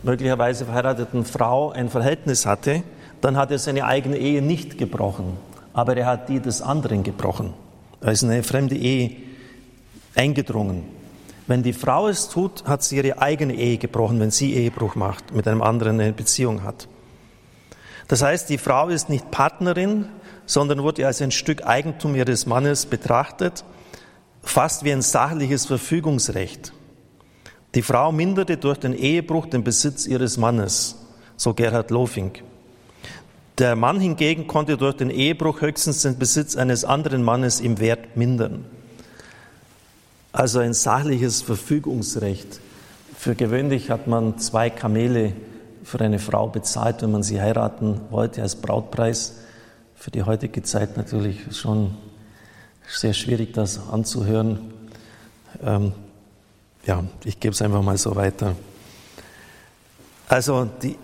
möglicherweise 0.03 0.65
verheirateten 0.65 1.25
Frau 1.25 1.71
ein 1.71 1.91
Verhältnis 1.91 2.45
hatte, 2.45 2.83
dann 3.21 3.37
hat 3.37 3.53
er 3.53 3.59
seine 3.59 3.85
eigene 3.85 4.17
Ehe 4.17 4.43
nicht 4.43 4.79
gebrochen, 4.79 5.37
aber 5.75 5.97
er 5.97 6.07
hat 6.07 6.29
die 6.31 6.41
des 6.41 6.63
anderen 6.63 7.03
gebrochen. 7.03 7.53
Er 8.01 8.13
ist 8.13 8.23
in 8.23 8.31
eine 8.31 8.43
fremde 8.43 8.77
Ehe 8.77 9.17
eingedrungen. 10.15 10.85
Wenn 11.47 11.63
die 11.63 11.73
Frau 11.75 12.09
es 12.09 12.31
tut, 12.31 12.65
hat 12.65 12.83
sie 12.83 12.97
ihre 12.97 13.21
eigene 13.21 13.55
Ehe 13.55 13.77
gebrochen, 13.77 14.19
wenn 14.21 14.31
sie 14.31 14.55
Ehebruch 14.55 14.95
macht, 14.95 15.35
mit 15.35 15.47
einem 15.47 15.61
anderen 15.61 16.01
eine 16.01 16.13
Beziehung 16.13 16.63
hat. 16.63 16.89
Das 18.09 18.23
heißt, 18.23 18.49
die 18.49 18.59
Frau 18.59 18.89
ist 18.89 19.09
nicht 19.09 19.31
Partnerin, 19.31 20.07
sondern 20.47 20.83
wurde 20.83 21.07
als 21.07 21.21
ein 21.21 21.31
Stück 21.31 21.67
Eigentum 21.67 22.15
ihres 22.15 22.47
Mannes 22.47 22.87
betrachtet, 22.87 23.65
fast 24.43 24.85
wie 24.85 24.93
ein 24.93 25.03
sachliches 25.03 25.67
Verfügungsrecht. 25.67 26.73
Die 27.75 27.83
Frau 27.83 28.13
minderte 28.13 28.57
durch 28.57 28.79
den 28.79 28.95
Ehebruch 28.95 29.47
den 29.47 29.65
Besitz 29.65 30.07
ihres 30.07 30.37
Mannes, 30.37 30.97
so 31.37 31.55
Gerhard 31.55 31.91
Lofink. 31.91 32.43
Der 33.59 33.77
Mann 33.77 34.01
hingegen 34.01 34.49
konnte 34.49 34.77
durch 34.77 34.97
den 34.97 35.11
Ehebruch 35.11 35.61
höchstens 35.61 36.03
den 36.03 36.19
Besitz 36.19 36.57
eines 36.57 36.85
anderen 36.85 37.23
Mannes 37.23 37.61
im 37.61 37.79
Wert 37.79 38.17
mindern. 38.17 38.65
Also 40.33 40.59
ein 40.59 40.75
sachliches 40.75 41.43
Verfügungsrecht. 41.43 42.59
Für 43.17 43.37
gewöhnlich 43.37 43.91
hat 43.91 44.09
man 44.09 44.39
zwei 44.39 44.71
Kamele 44.71 45.35
für 45.85 46.01
eine 46.01 46.19
Frau 46.19 46.49
bezahlt, 46.49 47.03
wenn 47.03 47.13
man 47.13 47.23
sie 47.23 47.41
heiraten 47.41 48.01
wollte, 48.11 48.43
als 48.43 48.57
Brautpreis. 48.57 49.35
Für 49.95 50.11
die 50.11 50.25
heutige 50.25 50.65
Zeit 50.65 50.97
natürlich 50.97 51.57
schon 51.57 51.95
sehr 52.89 53.15
schwierig, 53.15 53.53
das 53.53 53.79
anzuhören. 53.89 54.73
Ähm, 55.63 55.93
ja, 56.85 57.05
ich 57.25 57.39
gebe 57.39 57.53
es 57.53 57.63
einfach 57.63 57.83
mal 57.83 57.97
so 57.97 58.17
weiter. 58.17 58.57
Also, 60.29 60.69
die, 60.83 60.97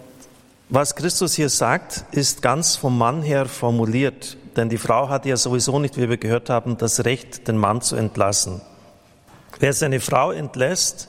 was 0.70 0.94
Christus 0.94 1.34
hier 1.34 1.48
sagt, 1.48 2.04
ist 2.12 2.42
ganz 2.42 2.76
vom 2.76 2.96
Mann 2.96 3.22
her 3.22 3.46
formuliert, 3.46 4.36
denn 4.56 4.68
die 4.68 4.78
Frau 4.78 5.08
hat 5.08 5.26
ja 5.26 5.36
sowieso 5.36 5.80
nicht, 5.80 5.96
wie 5.96 6.08
wir 6.08 6.16
gehört 6.16 6.48
haben, 6.48 6.78
das 6.78 7.04
Recht, 7.04 7.48
den 7.48 7.56
Mann 7.56 7.82
zu 7.82 7.96
entlassen. 7.96 8.60
Wer 9.58 9.72
seine 9.72 9.98
Frau 9.98 10.30
entlässt, 10.30 11.08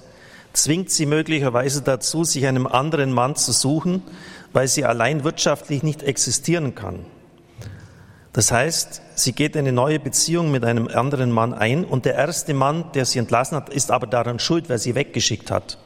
zwingt 0.54 0.90
sie 0.90 1.06
möglicherweise 1.06 1.84
dazu, 1.84 2.24
sich 2.24 2.48
einem 2.48 2.66
anderen 2.66 3.12
Mann 3.14 3.36
zu 3.36 3.52
suchen, 3.52 4.02
weil 4.52 4.68
sie 4.68 4.84
allein 4.84 5.24
wirtschaftlich 5.24 5.84
nicht 5.84 6.02
existieren 6.02 6.74
kann. 6.74 7.06
Das 8.34 8.52
heißt, 8.52 9.02
sie 9.16 9.34
geht 9.34 9.56
eine 9.56 9.72
neue 9.72 10.00
Beziehung 10.00 10.52
mit 10.52 10.66
einem 10.66 10.88
anderen 10.88 11.32
Mann 11.32 11.54
ein 11.54 11.86
und 11.86 12.06
der 12.06 12.16
erste 12.16 12.56
Mann, 12.56 12.92
der 12.94 13.06
sie 13.06 13.20
entlassen 13.20 13.58
hat, 13.58 13.70
ist 13.70 13.92
aber 13.92 14.08
daran 14.08 14.40
schuld, 14.40 14.70
weil 14.70 14.80
sie 14.80 14.96
weggeschickt 14.96 15.52
hat. 15.52 15.78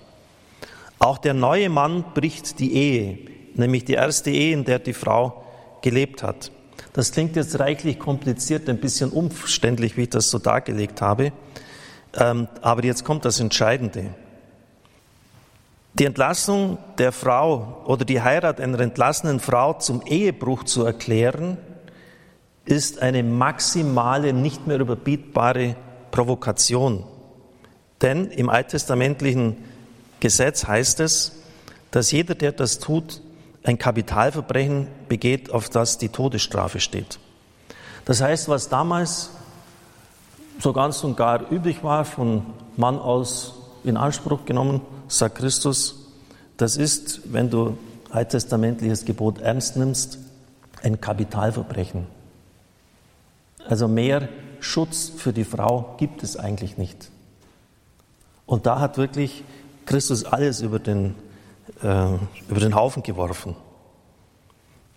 Auch 0.97 1.17
der 1.17 1.33
neue 1.33 1.69
Mann 1.69 2.05
bricht 2.13 2.59
die 2.59 2.73
Ehe, 2.73 3.34
nämlich 3.57 3.85
die 3.85 3.93
erste 3.93 4.31
Ehe, 4.31 4.53
in 4.53 4.65
der 4.65 4.79
die 4.79 4.93
Frau 4.93 5.43
gelebt 5.81 6.23
hat. 6.23 6.51
Das 6.93 7.11
klingt 7.11 7.35
jetzt 7.35 7.59
reichlich 7.59 7.99
kompliziert, 7.99 8.69
ein 8.69 8.79
bisschen 8.79 9.11
umständlich, 9.11 9.97
wie 9.97 10.03
ich 10.03 10.09
das 10.09 10.29
so 10.29 10.39
dargelegt 10.39 11.01
habe. 11.01 11.31
Ähm, 12.13 12.47
aber 12.61 12.83
jetzt 12.85 13.03
kommt 13.03 13.25
das 13.25 13.39
Entscheidende. 13.39 14.13
Die 15.93 16.05
Entlassung 16.05 16.77
der 16.97 17.11
Frau 17.11 17.83
oder 17.85 18.05
die 18.05 18.21
Heirat 18.21 18.59
einer 18.59 18.79
entlassenen 18.79 19.39
Frau 19.39 19.73
zum 19.73 20.01
Ehebruch 20.05 20.63
zu 20.63 20.85
erklären, 20.85 21.57
ist 22.65 23.01
eine 23.01 23.23
maximale, 23.23 24.33
nicht 24.33 24.67
mehr 24.67 24.79
überbietbare 24.79 25.75
Provokation. 26.11 27.03
Denn 28.01 28.27
im 28.27 28.49
alttestamentlichen 28.49 29.57
Gesetz 30.19 30.65
heißt 30.65 30.99
es, 30.99 31.33
dass 31.91 32.11
jeder, 32.11 32.35
der 32.35 32.51
das 32.51 32.79
tut, 32.79 33.21
ein 33.65 33.77
Kapitalverbrechen 33.77 34.87
begeht, 35.09 35.51
auf 35.51 35.69
das 35.69 35.97
die 35.97 36.09
Todesstrafe 36.09 36.79
steht. 36.79 37.19
Das 38.05 38.21
heißt, 38.21 38.47
was 38.47 38.69
damals 38.69 39.31
so 40.59 40.71
ganz 40.71 41.03
und 41.03 41.17
gar 41.17 41.51
üblich 41.51 41.83
war, 41.83 42.05
von 42.05 42.45
Mann 42.77 42.97
aus 42.97 43.55
in 43.83 43.97
Anspruch 43.97 44.45
genommen, 44.45 44.81
sagt 45.07 45.39
Christus, 45.39 46.07
das 46.57 46.77
ist, 46.77 47.21
wenn 47.33 47.49
du 47.49 47.77
alttestamentliches 48.11 49.05
Gebot 49.05 49.39
ernst 49.39 49.75
nimmst, 49.75 50.19
ein 50.83 51.01
Kapitalverbrechen. 51.01 52.07
Also 53.67 53.87
mehr 53.87 54.29
Schutz 54.59 55.11
für 55.15 55.33
die 55.33 55.43
Frau 55.43 55.95
gibt 55.97 56.23
es 56.23 56.37
eigentlich 56.37 56.77
nicht. 56.77 57.09
Und 58.45 58.67
da 58.67 58.79
hat 58.79 58.97
wirklich 58.97 59.43
Christus 59.85 60.23
alles 60.23 60.61
über 60.61 60.79
den, 60.79 61.15
über 61.81 62.59
den 62.59 62.75
Haufen 62.75 63.03
geworfen. 63.03 63.55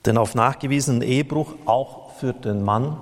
Denn 0.07 0.17
auf 0.17 0.35
nachgewiesenen 0.35 1.03
Ehebruch, 1.03 1.55
auch 1.67 2.13
für 2.19 2.33
den 2.33 2.63
Mann, 2.63 2.97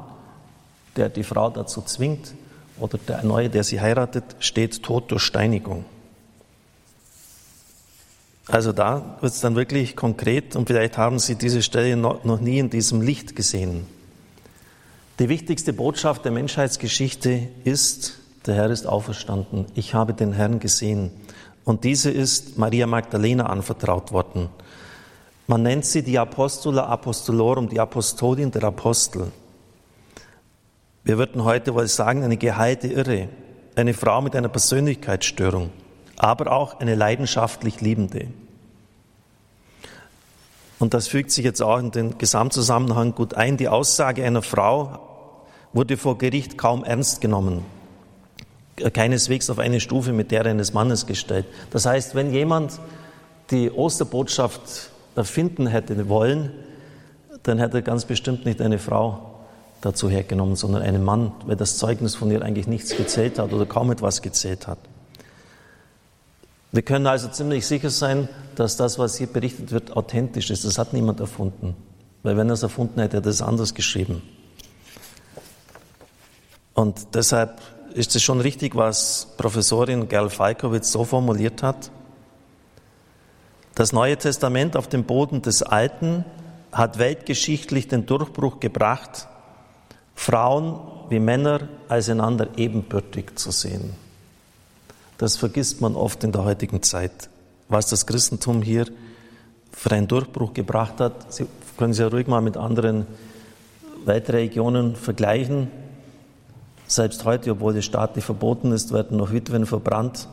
der 0.97 1.09
die 1.09 1.25
Frau 1.25 1.51
dazu 1.51 1.83
zwingt, 1.83 2.35
oder 2.79 2.99
der 2.99 3.23
Neue, 3.23 3.49
der 3.49 3.65
sie 3.65 3.81
heiratet, 3.81 4.25
steht 4.39 4.83
Tod 4.83 5.11
durch 5.11 5.23
Steinigung. 5.23 5.85
Also 8.49 8.73
da 8.73 9.17
wird 9.21 9.33
es 9.33 9.41
dann 9.41 9.57
wirklich 9.57 9.97
konkret 9.97 10.55
und 10.57 10.69
vielleicht 10.69 10.99
haben 10.99 11.19
Sie 11.19 11.35
diese 11.35 11.63
Stelle 11.63 11.97
noch, 11.97 12.25
noch 12.25 12.41
nie 12.41 12.59
in 12.59 12.71
diesem 12.71 13.01
Licht 13.01 13.35
gesehen. 13.35 13.87
Die 15.19 15.29
wichtigste 15.29 15.73
Botschaft 15.73 16.25
der 16.25 16.33
Menschheitsgeschichte 16.33 17.49
ist, 17.65 18.19
der 18.47 18.55
Herr 18.55 18.71
ist 18.71 18.87
auferstanden. 18.87 19.67
Ich 19.75 19.95
habe 19.95 20.13
den 20.13 20.33
Herrn 20.33 20.61
gesehen. 20.61 21.11
Und 21.67 21.83
diese 21.83 22.13
ist 22.13 22.57
Maria 22.59 22.87
Magdalena 22.87 23.47
anvertraut 23.47 24.13
worden. 24.13 24.49
Man 25.49 25.65
nennt 25.65 25.85
sie 25.85 26.03
die 26.03 26.17
Apostola 26.17 26.87
Apostolorum, 26.87 27.69
die 27.69 27.81
Apostolin 27.81 28.53
der 28.53 28.63
Apostel. 28.63 29.33
Wir 31.03 31.19
würden 31.19 31.43
heute 31.43 31.75
wohl 31.75 31.89
sagen, 31.89 32.23
eine 32.23 32.37
geheilte 32.37 32.87
Irre, 32.87 33.29
eine 33.75 33.95
Frau 33.95 34.23
mit 34.23 34.37
einer 34.37 34.49
Persönlichkeitsstörung, 34.49 35.71
aber 36.17 36.53
auch 36.53 36.79
eine 36.79 36.95
leidenschaftlich 36.95 37.81
Liebende. 37.81 38.29
Und 40.79 40.95
das 40.95 41.09
fügt 41.09 41.33
sich 41.33 41.45
jetzt 41.45 41.63
auch 41.63 41.79
in 41.79 41.91
den 41.91 42.17
Gesamtzusammenhang 42.17 43.13
gut 43.17 43.35
ein. 43.35 43.57
Die 43.57 43.69
Aussage 43.69 44.25
einer 44.25 44.43
Frau 44.43 45.01
wurde 45.73 45.97
vor 45.97 46.17
Gericht 46.17 46.57
kaum 46.57 46.85
ernst 46.85 47.21
genommen, 47.21 47.65
keineswegs 48.77 49.51
auf 49.51 49.59
eine 49.59 49.81
Stufe 49.81 50.13
mit 50.13 50.31
der 50.31 50.45
eines 50.47 50.73
Mannes 50.73 51.07
gestellt. 51.07 51.47
Das 51.71 51.87
heißt, 51.87 52.15
wenn 52.15 52.33
jemand 52.33 52.79
die 53.51 53.71
Osterbotschaft 53.71 54.91
erfinden 55.15 55.67
hätte 55.67 56.09
wollen, 56.09 56.53
dann 57.43 57.59
hätte 57.59 57.79
er 57.79 57.83
ganz 57.83 58.05
bestimmt 58.05 58.45
nicht 58.45 58.61
eine 58.61 58.79
Frau 58.79 59.37
dazu 59.81 60.11
hergenommen, 60.11 60.57
sondern 60.57 60.83
einen 60.83 61.05
Mann, 61.05 61.33
weil 61.47 61.57
das 61.57 61.79
Zeugnis 61.79 62.15
von 62.15 62.31
ihr 62.31 62.43
eigentlich 62.43 62.67
nichts 62.67 62.97
gezählt 62.97 63.39
hat 63.39 63.53
oder 63.53 63.67
kaum 63.67 63.91
etwas 63.91 64.23
gezählt 64.23 64.67
hat. 64.67 64.79
Wir 66.73 66.83
können 66.83 67.07
also 67.07 67.29
ziemlich 67.29 67.67
sicher 67.67 67.91
sein, 67.91 68.29
dass 68.57 68.77
das, 68.77 68.99
was 68.99 69.17
hier 69.17 69.29
berichtet 69.29 69.73
wird, 69.73 69.97
authentisch 69.97 70.51
ist. 70.51 70.65
Das 70.65 70.79
hat 70.79 70.93
niemand 70.93 71.21
erfunden. 71.21 71.77
Weil 72.23 72.37
wenn 72.37 72.51
er 72.51 72.55
es 72.55 72.63
erfunden 72.63 73.01
hätte, 73.01 73.19
hätte 73.19 73.29
er 73.29 73.33
es 73.33 73.43
anders 73.43 73.75
geschrieben. 73.75 74.23
Und 76.75 77.15
deshalb 77.15 77.63
ist 77.97 78.15
es 78.15 78.23
schon 78.23 78.43
richtig, 78.43 78.77
was 78.77 79.27
Professorin 79.39 80.07
Gerl 80.07 80.29
Falkowitz 80.29 80.93
so 80.93 81.05
formuliert 81.05 81.63
hat. 81.63 81.91
Das 83.75 83.95
Neue 83.95 84.19
Testament 84.19 84.77
auf 84.77 84.87
dem 84.87 85.05
Boden 85.05 85.41
des 85.41 85.63
Alten 85.63 86.27
hat 86.73 86.99
weltgeschichtlich 86.99 87.89
den 87.89 88.05
Durchbruch 88.05 88.61
gebracht, 88.61 89.29
Frauen 90.15 90.79
wie 91.09 91.19
Männer 91.19 91.69
als 91.89 92.11
einander 92.11 92.49
ebenbürtig 92.59 93.37
zu 93.37 93.51
sehen. 93.51 93.95
Das 95.17 95.39
vergisst 95.39 95.81
man 95.81 95.97
oft 95.97 96.23
in 96.23 96.33
der 96.33 96.45
heutigen 96.45 96.83
Zeit. 96.83 97.31
Was 97.69 97.89
das 97.89 98.07
Christentum 98.07 98.61
hier 98.61 98.87
für 99.73 99.93
einen 99.93 100.07
Durchbruch 100.07 100.53
gebracht 100.53 101.01
hat, 101.01 101.33
Sie 101.33 101.47
können 101.79 101.95
Sie 101.95 102.03
ja 102.03 102.09
ruhig 102.09 102.27
mal 102.27 102.43
mit 102.43 102.59
anderen 102.59 103.07
Weltreligionen 104.05 104.97
vergleichen. 104.97 105.71
Selbst 106.89 107.25
heute, 107.25 107.53
obwohl 107.53 107.77
es 107.77 107.85
staatlich 107.85 108.25
verboten 108.25 108.73
ist, 108.73 108.93
werden 108.93 109.17
noch 109.17 109.33
Witwen 109.33 109.67
verbrannt. 109.67 110.29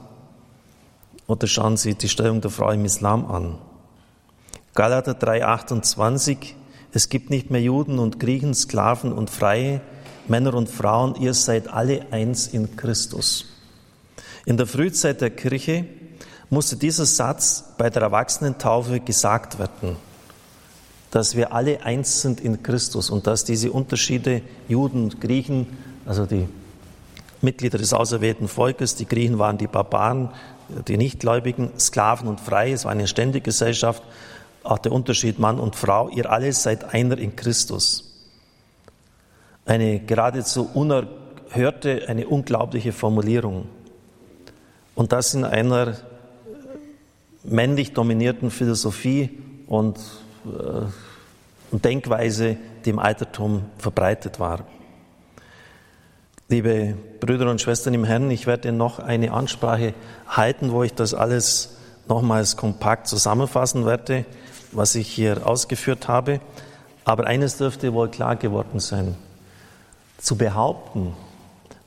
Oder 1.27 1.47
schauen 1.47 1.77
Sie 1.77 1.95
die 1.95 2.09
Stellung 2.09 2.41
der 2.41 2.51
Frau 2.51 2.69
im 2.71 2.85
Islam 2.85 3.25
an. 3.29 3.57
Galater 4.75 5.13
3,28 5.13 6.55
es 6.95 7.09
gibt 7.09 7.31
nicht 7.31 7.49
mehr 7.49 7.61
Juden 7.61 7.97
und 7.97 8.19
Griechen, 8.19 8.53
Sklaven 8.53 9.11
und 9.13 9.31
Freie, 9.31 9.81
Männer 10.27 10.53
und 10.53 10.69
Frauen, 10.69 11.15
ihr 11.15 11.33
seid 11.33 11.67
alle 11.67 12.05
eins 12.11 12.47
in 12.47 12.75
Christus. 12.75 13.45
In 14.45 14.57
der 14.57 14.67
Frühzeit 14.67 15.19
der 15.19 15.31
Kirche 15.31 15.85
musste 16.51 16.75
dieser 16.77 17.07
Satz 17.07 17.63
bei 17.79 17.89
der 17.89 18.03
Erwachsenentaufe 18.03 18.99
gesagt 18.99 19.57
werden, 19.57 19.95
dass 21.09 21.35
wir 21.35 21.51
alle 21.51 21.83
eins 21.83 22.21
sind 22.21 22.39
in 22.41 22.61
Christus 22.61 23.09
und 23.09 23.25
dass 23.25 23.43
diese 23.43 23.71
Unterschiede 23.71 24.43
Juden 24.67 25.05
und 25.05 25.19
Griechen, 25.19 25.65
also 26.05 26.25
die 26.25 26.47
Mitglieder 27.41 27.77
des 27.77 27.93
auserwählten 27.93 28.47
Volkes, 28.47 28.95
die 28.95 29.05
Griechen 29.05 29.39
waren 29.39 29.57
die 29.57 29.67
Barbaren, 29.67 30.29
die 30.87 30.97
Nichtgläubigen, 30.97 31.71
Sklaven 31.77 32.27
und 32.27 32.39
Freie, 32.39 32.73
es 32.73 32.85
war 32.85 32.91
eine 32.91 33.07
ständige 33.07 33.45
Gesellschaft, 33.45 34.03
auch 34.63 34.79
der 34.79 34.93
Unterschied 34.93 35.39
Mann 35.39 35.59
und 35.59 35.75
Frau, 35.75 36.09
ihr 36.09 36.31
alle 36.31 36.53
seid 36.53 36.93
einer 36.93 37.17
in 37.17 37.35
Christus. 37.35 38.09
Eine 39.65 39.99
geradezu 39.99 40.69
unerhörte, 40.73 42.05
eine 42.07 42.27
unglaubliche 42.27 42.93
Formulierung. 42.93 43.67
Und 44.95 45.11
das 45.11 45.33
in 45.33 45.43
einer 45.43 45.97
männlich 47.43 47.93
dominierten 47.93 48.51
Philosophie 48.51 49.37
und, 49.67 49.97
äh, 50.45 51.77
Denkweise, 51.77 52.57
die 52.85 52.91
im 52.91 52.99
Altertum 52.99 53.65
verbreitet 53.77 54.39
war. 54.39 54.65
Liebe 56.49 56.95
Brüder 57.19 57.49
und 57.49 57.61
Schwestern 57.61 57.93
im 57.93 58.03
Herrn, 58.03 58.29
ich 58.29 58.47
werde 58.47 58.71
noch 58.71 58.99
eine 58.99 59.31
Ansprache 59.31 59.93
halten, 60.27 60.71
wo 60.71 60.83
ich 60.83 60.93
das 60.93 61.13
alles 61.13 61.77
nochmals 62.07 62.57
kompakt 62.57 63.07
zusammenfassen 63.07 63.85
werde 63.85 64.25
was 64.75 64.95
ich 64.95 65.07
hier 65.07 65.45
ausgeführt 65.47 66.07
habe. 66.07 66.39
Aber 67.05 67.27
eines 67.27 67.57
dürfte 67.57 67.93
wohl 67.93 68.09
klar 68.09 68.35
geworden 68.35 68.79
sein. 68.79 69.15
Zu 70.17 70.37
behaupten, 70.37 71.13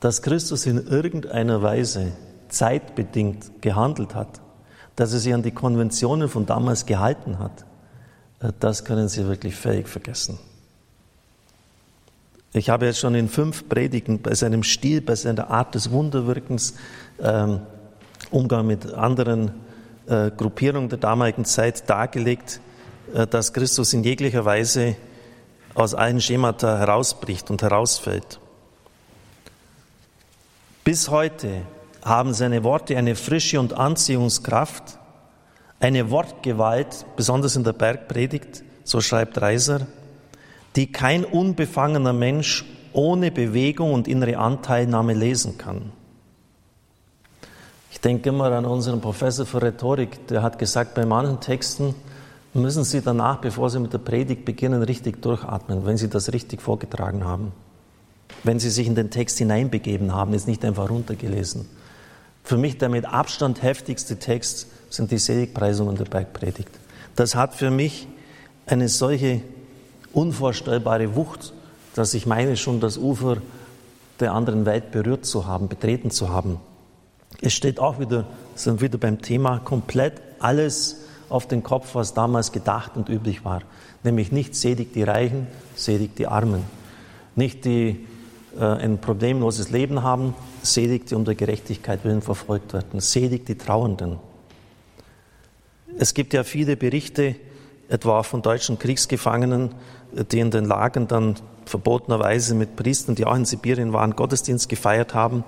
dass 0.01 0.23
Christus 0.23 0.67
in 0.67 0.87
irgendeiner 0.87 1.63
Weise 1.63 2.13
zeitbedingt 2.49 3.63
gehandelt 3.63 4.15
hat, 4.15 4.41
dass 4.95 5.13
er 5.13 5.19
sich 5.19 5.35
an 5.35 5.43
die 5.43 5.53
Konventionen 5.53 6.29
von 6.29 6.47
damals 6.47 6.87
gehalten 6.87 7.39
hat, 7.39 7.65
äh, 8.41 8.53
das 8.61 8.85
können 8.85 9.09
Sie 9.09 9.27
wirklich 9.27 9.57
völlig 9.57 9.89
vergessen. 9.89 10.39
Ich 12.53 12.71
habe 12.71 12.87
jetzt 12.87 13.01
schon 13.01 13.15
in 13.15 13.29
fünf 13.29 13.69
Predigen 13.69 14.23
bei 14.23 14.35
seinem 14.35 14.63
Stil, 14.63 15.01
bei 15.01 15.15
seiner 15.15 15.51
Art 15.51 15.75
des 15.75 15.91
Wunderwirkens, 15.91 16.75
ähm, 17.23 17.61
Umgang 18.31 18.67
mit 18.67 18.93
anderen 18.93 19.53
äh, 20.07 20.31
Gruppierungen 20.31 20.89
der 20.89 20.99
damaligen 20.99 21.45
Zeit 21.45 21.89
dargelegt, 21.89 22.61
äh, 23.15 23.27
dass 23.27 23.53
Christus 23.53 23.93
in 23.93 24.05
jeglicher 24.05 24.45
Weise 24.45 24.97
aus 25.75 25.95
allen 25.95 26.21
Schemata 26.21 26.79
herausbricht 26.79 27.51
und 27.51 27.63
herausfällt. 27.63 28.41
Bis 30.85 31.11
heute 31.11 31.63
haben 32.03 32.33
seine 32.33 32.65
Worte 32.65 32.97
eine 32.97 33.17
Frische 33.17 33.61
und 33.61 33.75
Anziehungskraft, 33.75 34.99
eine 35.81 36.11
Wortgewalt, 36.11 37.05
besonders 37.17 37.57
in 37.57 37.65
der 37.65 37.73
Bergpredigt, 37.73 38.63
so 38.85 39.01
schreibt 39.01 39.41
Reiser, 39.41 39.87
die 40.77 40.93
kein 40.93 41.25
unbefangener 41.25 42.13
Mensch 42.13 42.65
ohne 42.93 43.31
Bewegung 43.31 43.93
und 43.93 44.09
innere 44.09 44.39
Anteilnahme 44.39 45.15
lesen 45.15 45.59
kann. 45.59 45.93
Ich 47.91 48.01
denke 48.01 48.29
immer 48.29 48.53
an 48.53 48.67
unseren 48.67 49.01
Professor 49.01 49.47
für 49.47 49.63
Rhetorik, 49.63 50.27
der 50.29 50.43
hat 50.43 50.59
gesagt, 50.59 50.95
bei 50.95 51.07
manchen 51.07 51.41
Texten 51.41 51.95
müssen 52.53 52.85
Sie 52.85 53.01
danach, 53.01 53.41
bevor 53.41 53.71
Sie 53.71 53.81
mit 53.81 53.93
der 53.93 53.99
Predigt 53.99 54.45
beginnen, 54.45 54.83
richtig 54.83 55.23
durchatmen, 55.23 55.85
wenn 55.87 55.97
Sie 55.97 56.09
das 56.09 56.33
richtig 56.33 56.61
vorgetragen 56.61 57.25
haben. 57.25 57.53
Wenn 58.45 58.59
Sie 58.59 58.71
sich 58.71 58.87
in 58.87 58.95
den 58.95 59.11
Text 59.11 59.39
hineinbegeben 59.39 60.15
haben, 60.15 60.33
jetzt 60.33 60.47
nicht 60.47 60.65
einfach 60.65 60.91
runtergelesen. 60.91 61.67
Für 62.45 62.57
mich 62.57 62.79
der 62.79 62.89
mit 62.89 63.07
Abstand 63.07 63.63
heftigste 63.63 64.19
Text 64.19 64.69
sind 64.89 65.11
die 65.11 65.19
Seligpreisungen 65.19 65.97
der 65.97 66.05
Bergpredigt. 66.05 66.71
Das 67.15 67.35
hat 67.35 67.55
für 67.55 67.71
mich 67.71 68.07
eine 68.67 68.89
solche 68.89 69.43
unvorstellbare 70.17 71.15
Wucht, 71.15 71.53
dass 71.95 72.15
ich 72.15 72.27
meine, 72.27 72.57
schon 72.57 72.81
das 72.81 72.97
Ufer 72.97 73.39
der 74.19 74.33
anderen 74.33 74.65
Welt 74.65 74.91
berührt 74.91 75.27
zu 75.27 75.47
haben, 75.47 75.69
betreten 75.69 76.11
zu 76.11 76.31
haben. 76.31 76.59
Es 77.43 77.53
steht 77.53 77.79
auch 77.79 78.01
wieder, 78.01 78.27
sind 78.55 78.81
wieder 78.81 78.97
beim 78.97 79.21
Thema, 79.21 79.59
komplett 79.59 80.15
alles 80.39 81.05
auf 81.29 81.47
den 81.47 81.63
Kopf, 81.63 81.95
was 81.95 82.15
damals 82.15 82.53
gedacht 82.53 82.93
und 82.97 83.09
üblich 83.09 83.45
war. 83.45 83.61
Nämlich 84.05 84.33
nicht 84.33 84.55
sedig 84.55 84.93
die 84.95 85.03
Reichen, 85.03 85.49
sedig 85.75 86.17
die 86.17 86.27
Armen. 86.27 86.63
nicht 87.35 87.67
die 87.67 88.07
äh, 88.59 88.65
ein 88.65 88.99
problemloses 88.99 89.71
Leben 89.71 90.03
haben, 90.03 90.35
selig 90.63 91.07
die 91.07 91.15
um 91.15 91.27
der 91.27 91.35
Gerechtigkeit 91.35 92.05
willen 92.05 92.23
verfolgt 92.23 92.73
werden, 92.73 93.01
selig 93.01 93.45
die 93.45 93.57
Trauernden. 93.57 94.19
Es 95.99 96.15
gibt 96.15 96.33
ja 96.33 96.43
viele 96.43 96.77
Berichte, 96.77 97.37
etwa 97.89 98.23
von 98.23 98.43
deutschen 98.43 98.79
Kriegsgefangenen, 98.79 99.75
die 100.33 100.41
in 100.41 100.51
den 100.51 100.65
Lagern 100.65 101.09
dann 101.09 101.37
verbotenerweise 101.65 102.55
mit 102.55 102.77
Priestern, 102.77 103.15
die 103.15 103.27
auch 103.27 103.35
in 103.35 103.45
Sibirien 103.45 103.93
waren, 103.93 104.17
Gottesdienst 104.17 104.69
gefeiert 104.69 105.15
haben, 105.15 105.45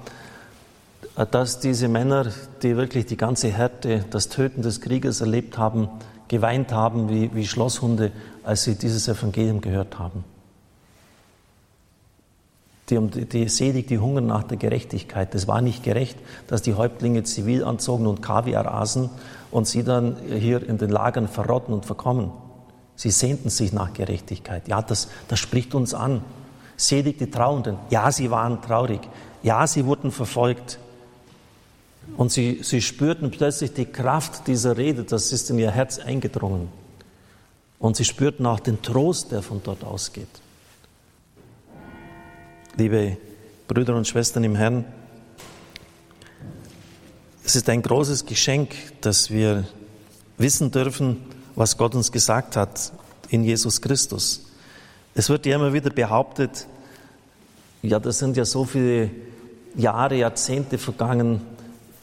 dass 1.30 1.60
diese 1.60 1.88
Männer, 1.88 2.26
die 2.62 2.76
wirklich 2.76 3.06
die 3.06 3.16
ganze 3.16 3.48
Härte, 3.48 4.04
das 4.10 4.28
Töten 4.28 4.62
des 4.62 4.80
Krieges 4.80 5.20
erlebt 5.20 5.58
haben, 5.58 5.88
geweint 6.28 6.72
haben 6.72 7.08
wie, 7.08 7.34
wie 7.34 7.46
Schlosshunde, 7.46 8.12
als 8.44 8.64
sie 8.64 8.76
dieses 8.76 9.08
Evangelium 9.08 9.60
gehört 9.60 9.98
haben. 9.98 10.24
Die, 12.90 12.98
die 13.26 13.48
selig, 13.48 13.86
die 13.88 13.98
hungern 13.98 14.26
nach 14.26 14.44
der 14.44 14.56
Gerechtigkeit. 14.56 15.34
Es 15.34 15.46
war 15.46 15.60
nicht 15.60 15.82
gerecht, 15.82 16.18
dass 16.46 16.62
die 16.62 16.74
Häuptlinge 16.74 17.22
zivil 17.22 17.64
anzogen 17.64 18.06
und 18.06 18.22
Kaviar 18.22 18.66
aßen 18.66 19.10
und 19.50 19.66
sie 19.66 19.82
dann 19.82 20.16
hier 20.38 20.66
in 20.66 20.78
den 20.78 20.90
Lagern 20.90 21.28
verrotten 21.28 21.74
und 21.74 21.86
verkommen. 21.86 22.30
Sie 22.96 23.10
sehnten 23.10 23.48
sich 23.48 23.72
nach 23.72 23.92
Gerechtigkeit. 23.92 24.66
Ja, 24.68 24.82
das, 24.82 25.08
das 25.28 25.38
spricht 25.38 25.74
uns 25.74 25.94
an. 25.94 26.22
Selig 26.76 27.18
die 27.18 27.30
Trauenden. 27.30 27.76
Ja, 27.90 28.10
sie 28.10 28.30
waren 28.30 28.60
traurig. 28.60 29.00
Ja, 29.42 29.66
sie 29.66 29.84
wurden 29.86 30.10
verfolgt. 30.10 30.78
Und 32.16 32.32
sie, 32.32 32.60
sie 32.62 32.80
spürten 32.80 33.30
plötzlich 33.30 33.72
die 33.72 33.84
Kraft 33.84 34.46
dieser 34.46 34.76
Rede, 34.76 35.04
das 35.04 35.32
ist 35.32 35.50
in 35.50 35.58
ihr 35.58 35.70
Herz 35.70 35.98
eingedrungen. 35.98 36.68
Und 37.78 37.96
sie 37.96 38.04
spürten 38.04 38.46
auch 38.46 38.60
den 38.60 38.82
Trost, 38.82 39.30
der 39.30 39.42
von 39.42 39.60
dort 39.62 39.84
ausgeht. 39.84 40.28
Liebe 42.76 43.16
Brüder 43.68 43.94
und 43.94 44.08
Schwestern 44.08 44.44
im 44.44 44.56
Herrn, 44.56 44.84
es 47.48 47.56
ist 47.56 47.70
ein 47.70 47.80
großes 47.80 48.26
Geschenk, 48.26 48.74
dass 49.00 49.30
wir 49.30 49.64
wissen 50.36 50.70
dürfen, 50.70 51.16
was 51.56 51.78
Gott 51.78 51.94
uns 51.94 52.12
gesagt 52.12 52.56
hat 52.56 52.92
in 53.30 53.42
Jesus 53.42 53.80
Christus. 53.80 54.50
Es 55.14 55.30
wird 55.30 55.46
ja 55.46 55.56
immer 55.56 55.72
wieder 55.72 55.88
behauptet, 55.88 56.66
ja, 57.80 57.98
das 58.00 58.18
sind 58.18 58.36
ja 58.36 58.44
so 58.44 58.66
viele 58.66 59.08
Jahre, 59.74 60.16
Jahrzehnte 60.16 60.76
vergangen, 60.76 61.40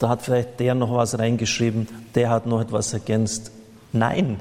da 0.00 0.08
hat 0.08 0.22
vielleicht 0.22 0.58
der 0.58 0.74
noch 0.74 0.92
was 0.92 1.16
reingeschrieben, 1.16 1.86
der 2.16 2.30
hat 2.30 2.46
noch 2.46 2.60
etwas 2.60 2.92
ergänzt. 2.92 3.52
Nein, 3.92 4.40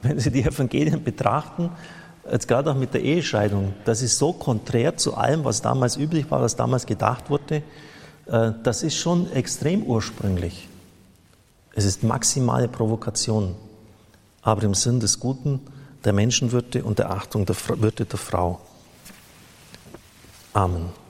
wenn 0.00 0.18
Sie 0.18 0.30
die 0.30 0.42
Evangelien 0.42 1.04
betrachten, 1.04 1.68
jetzt 2.32 2.48
gerade 2.48 2.70
auch 2.70 2.76
mit 2.76 2.94
der 2.94 3.02
Ehescheidung, 3.02 3.74
das 3.84 4.00
ist 4.00 4.16
so 4.16 4.32
konträr 4.32 4.96
zu 4.96 5.18
allem, 5.18 5.44
was 5.44 5.60
damals 5.60 5.98
üblich 5.98 6.30
war, 6.30 6.40
was 6.40 6.56
damals 6.56 6.86
gedacht 6.86 7.28
wurde, 7.28 7.62
das 8.26 8.82
ist 8.82 8.96
schon 8.96 9.30
extrem 9.32 9.82
ursprünglich. 9.84 10.68
Es 11.74 11.84
ist 11.84 12.02
maximale 12.02 12.68
Provokation, 12.68 13.54
aber 14.42 14.62
im 14.64 14.74
Sinn 14.74 14.98
des 14.98 15.20
Guten, 15.20 15.60
der 16.04 16.12
Menschenwürde 16.12 16.82
und 16.84 16.98
der 16.98 17.10
Achtung 17.10 17.46
der 17.46 17.56
Würde 17.68 18.04
der 18.04 18.18
Frau. 18.18 18.60
Amen. 20.52 21.05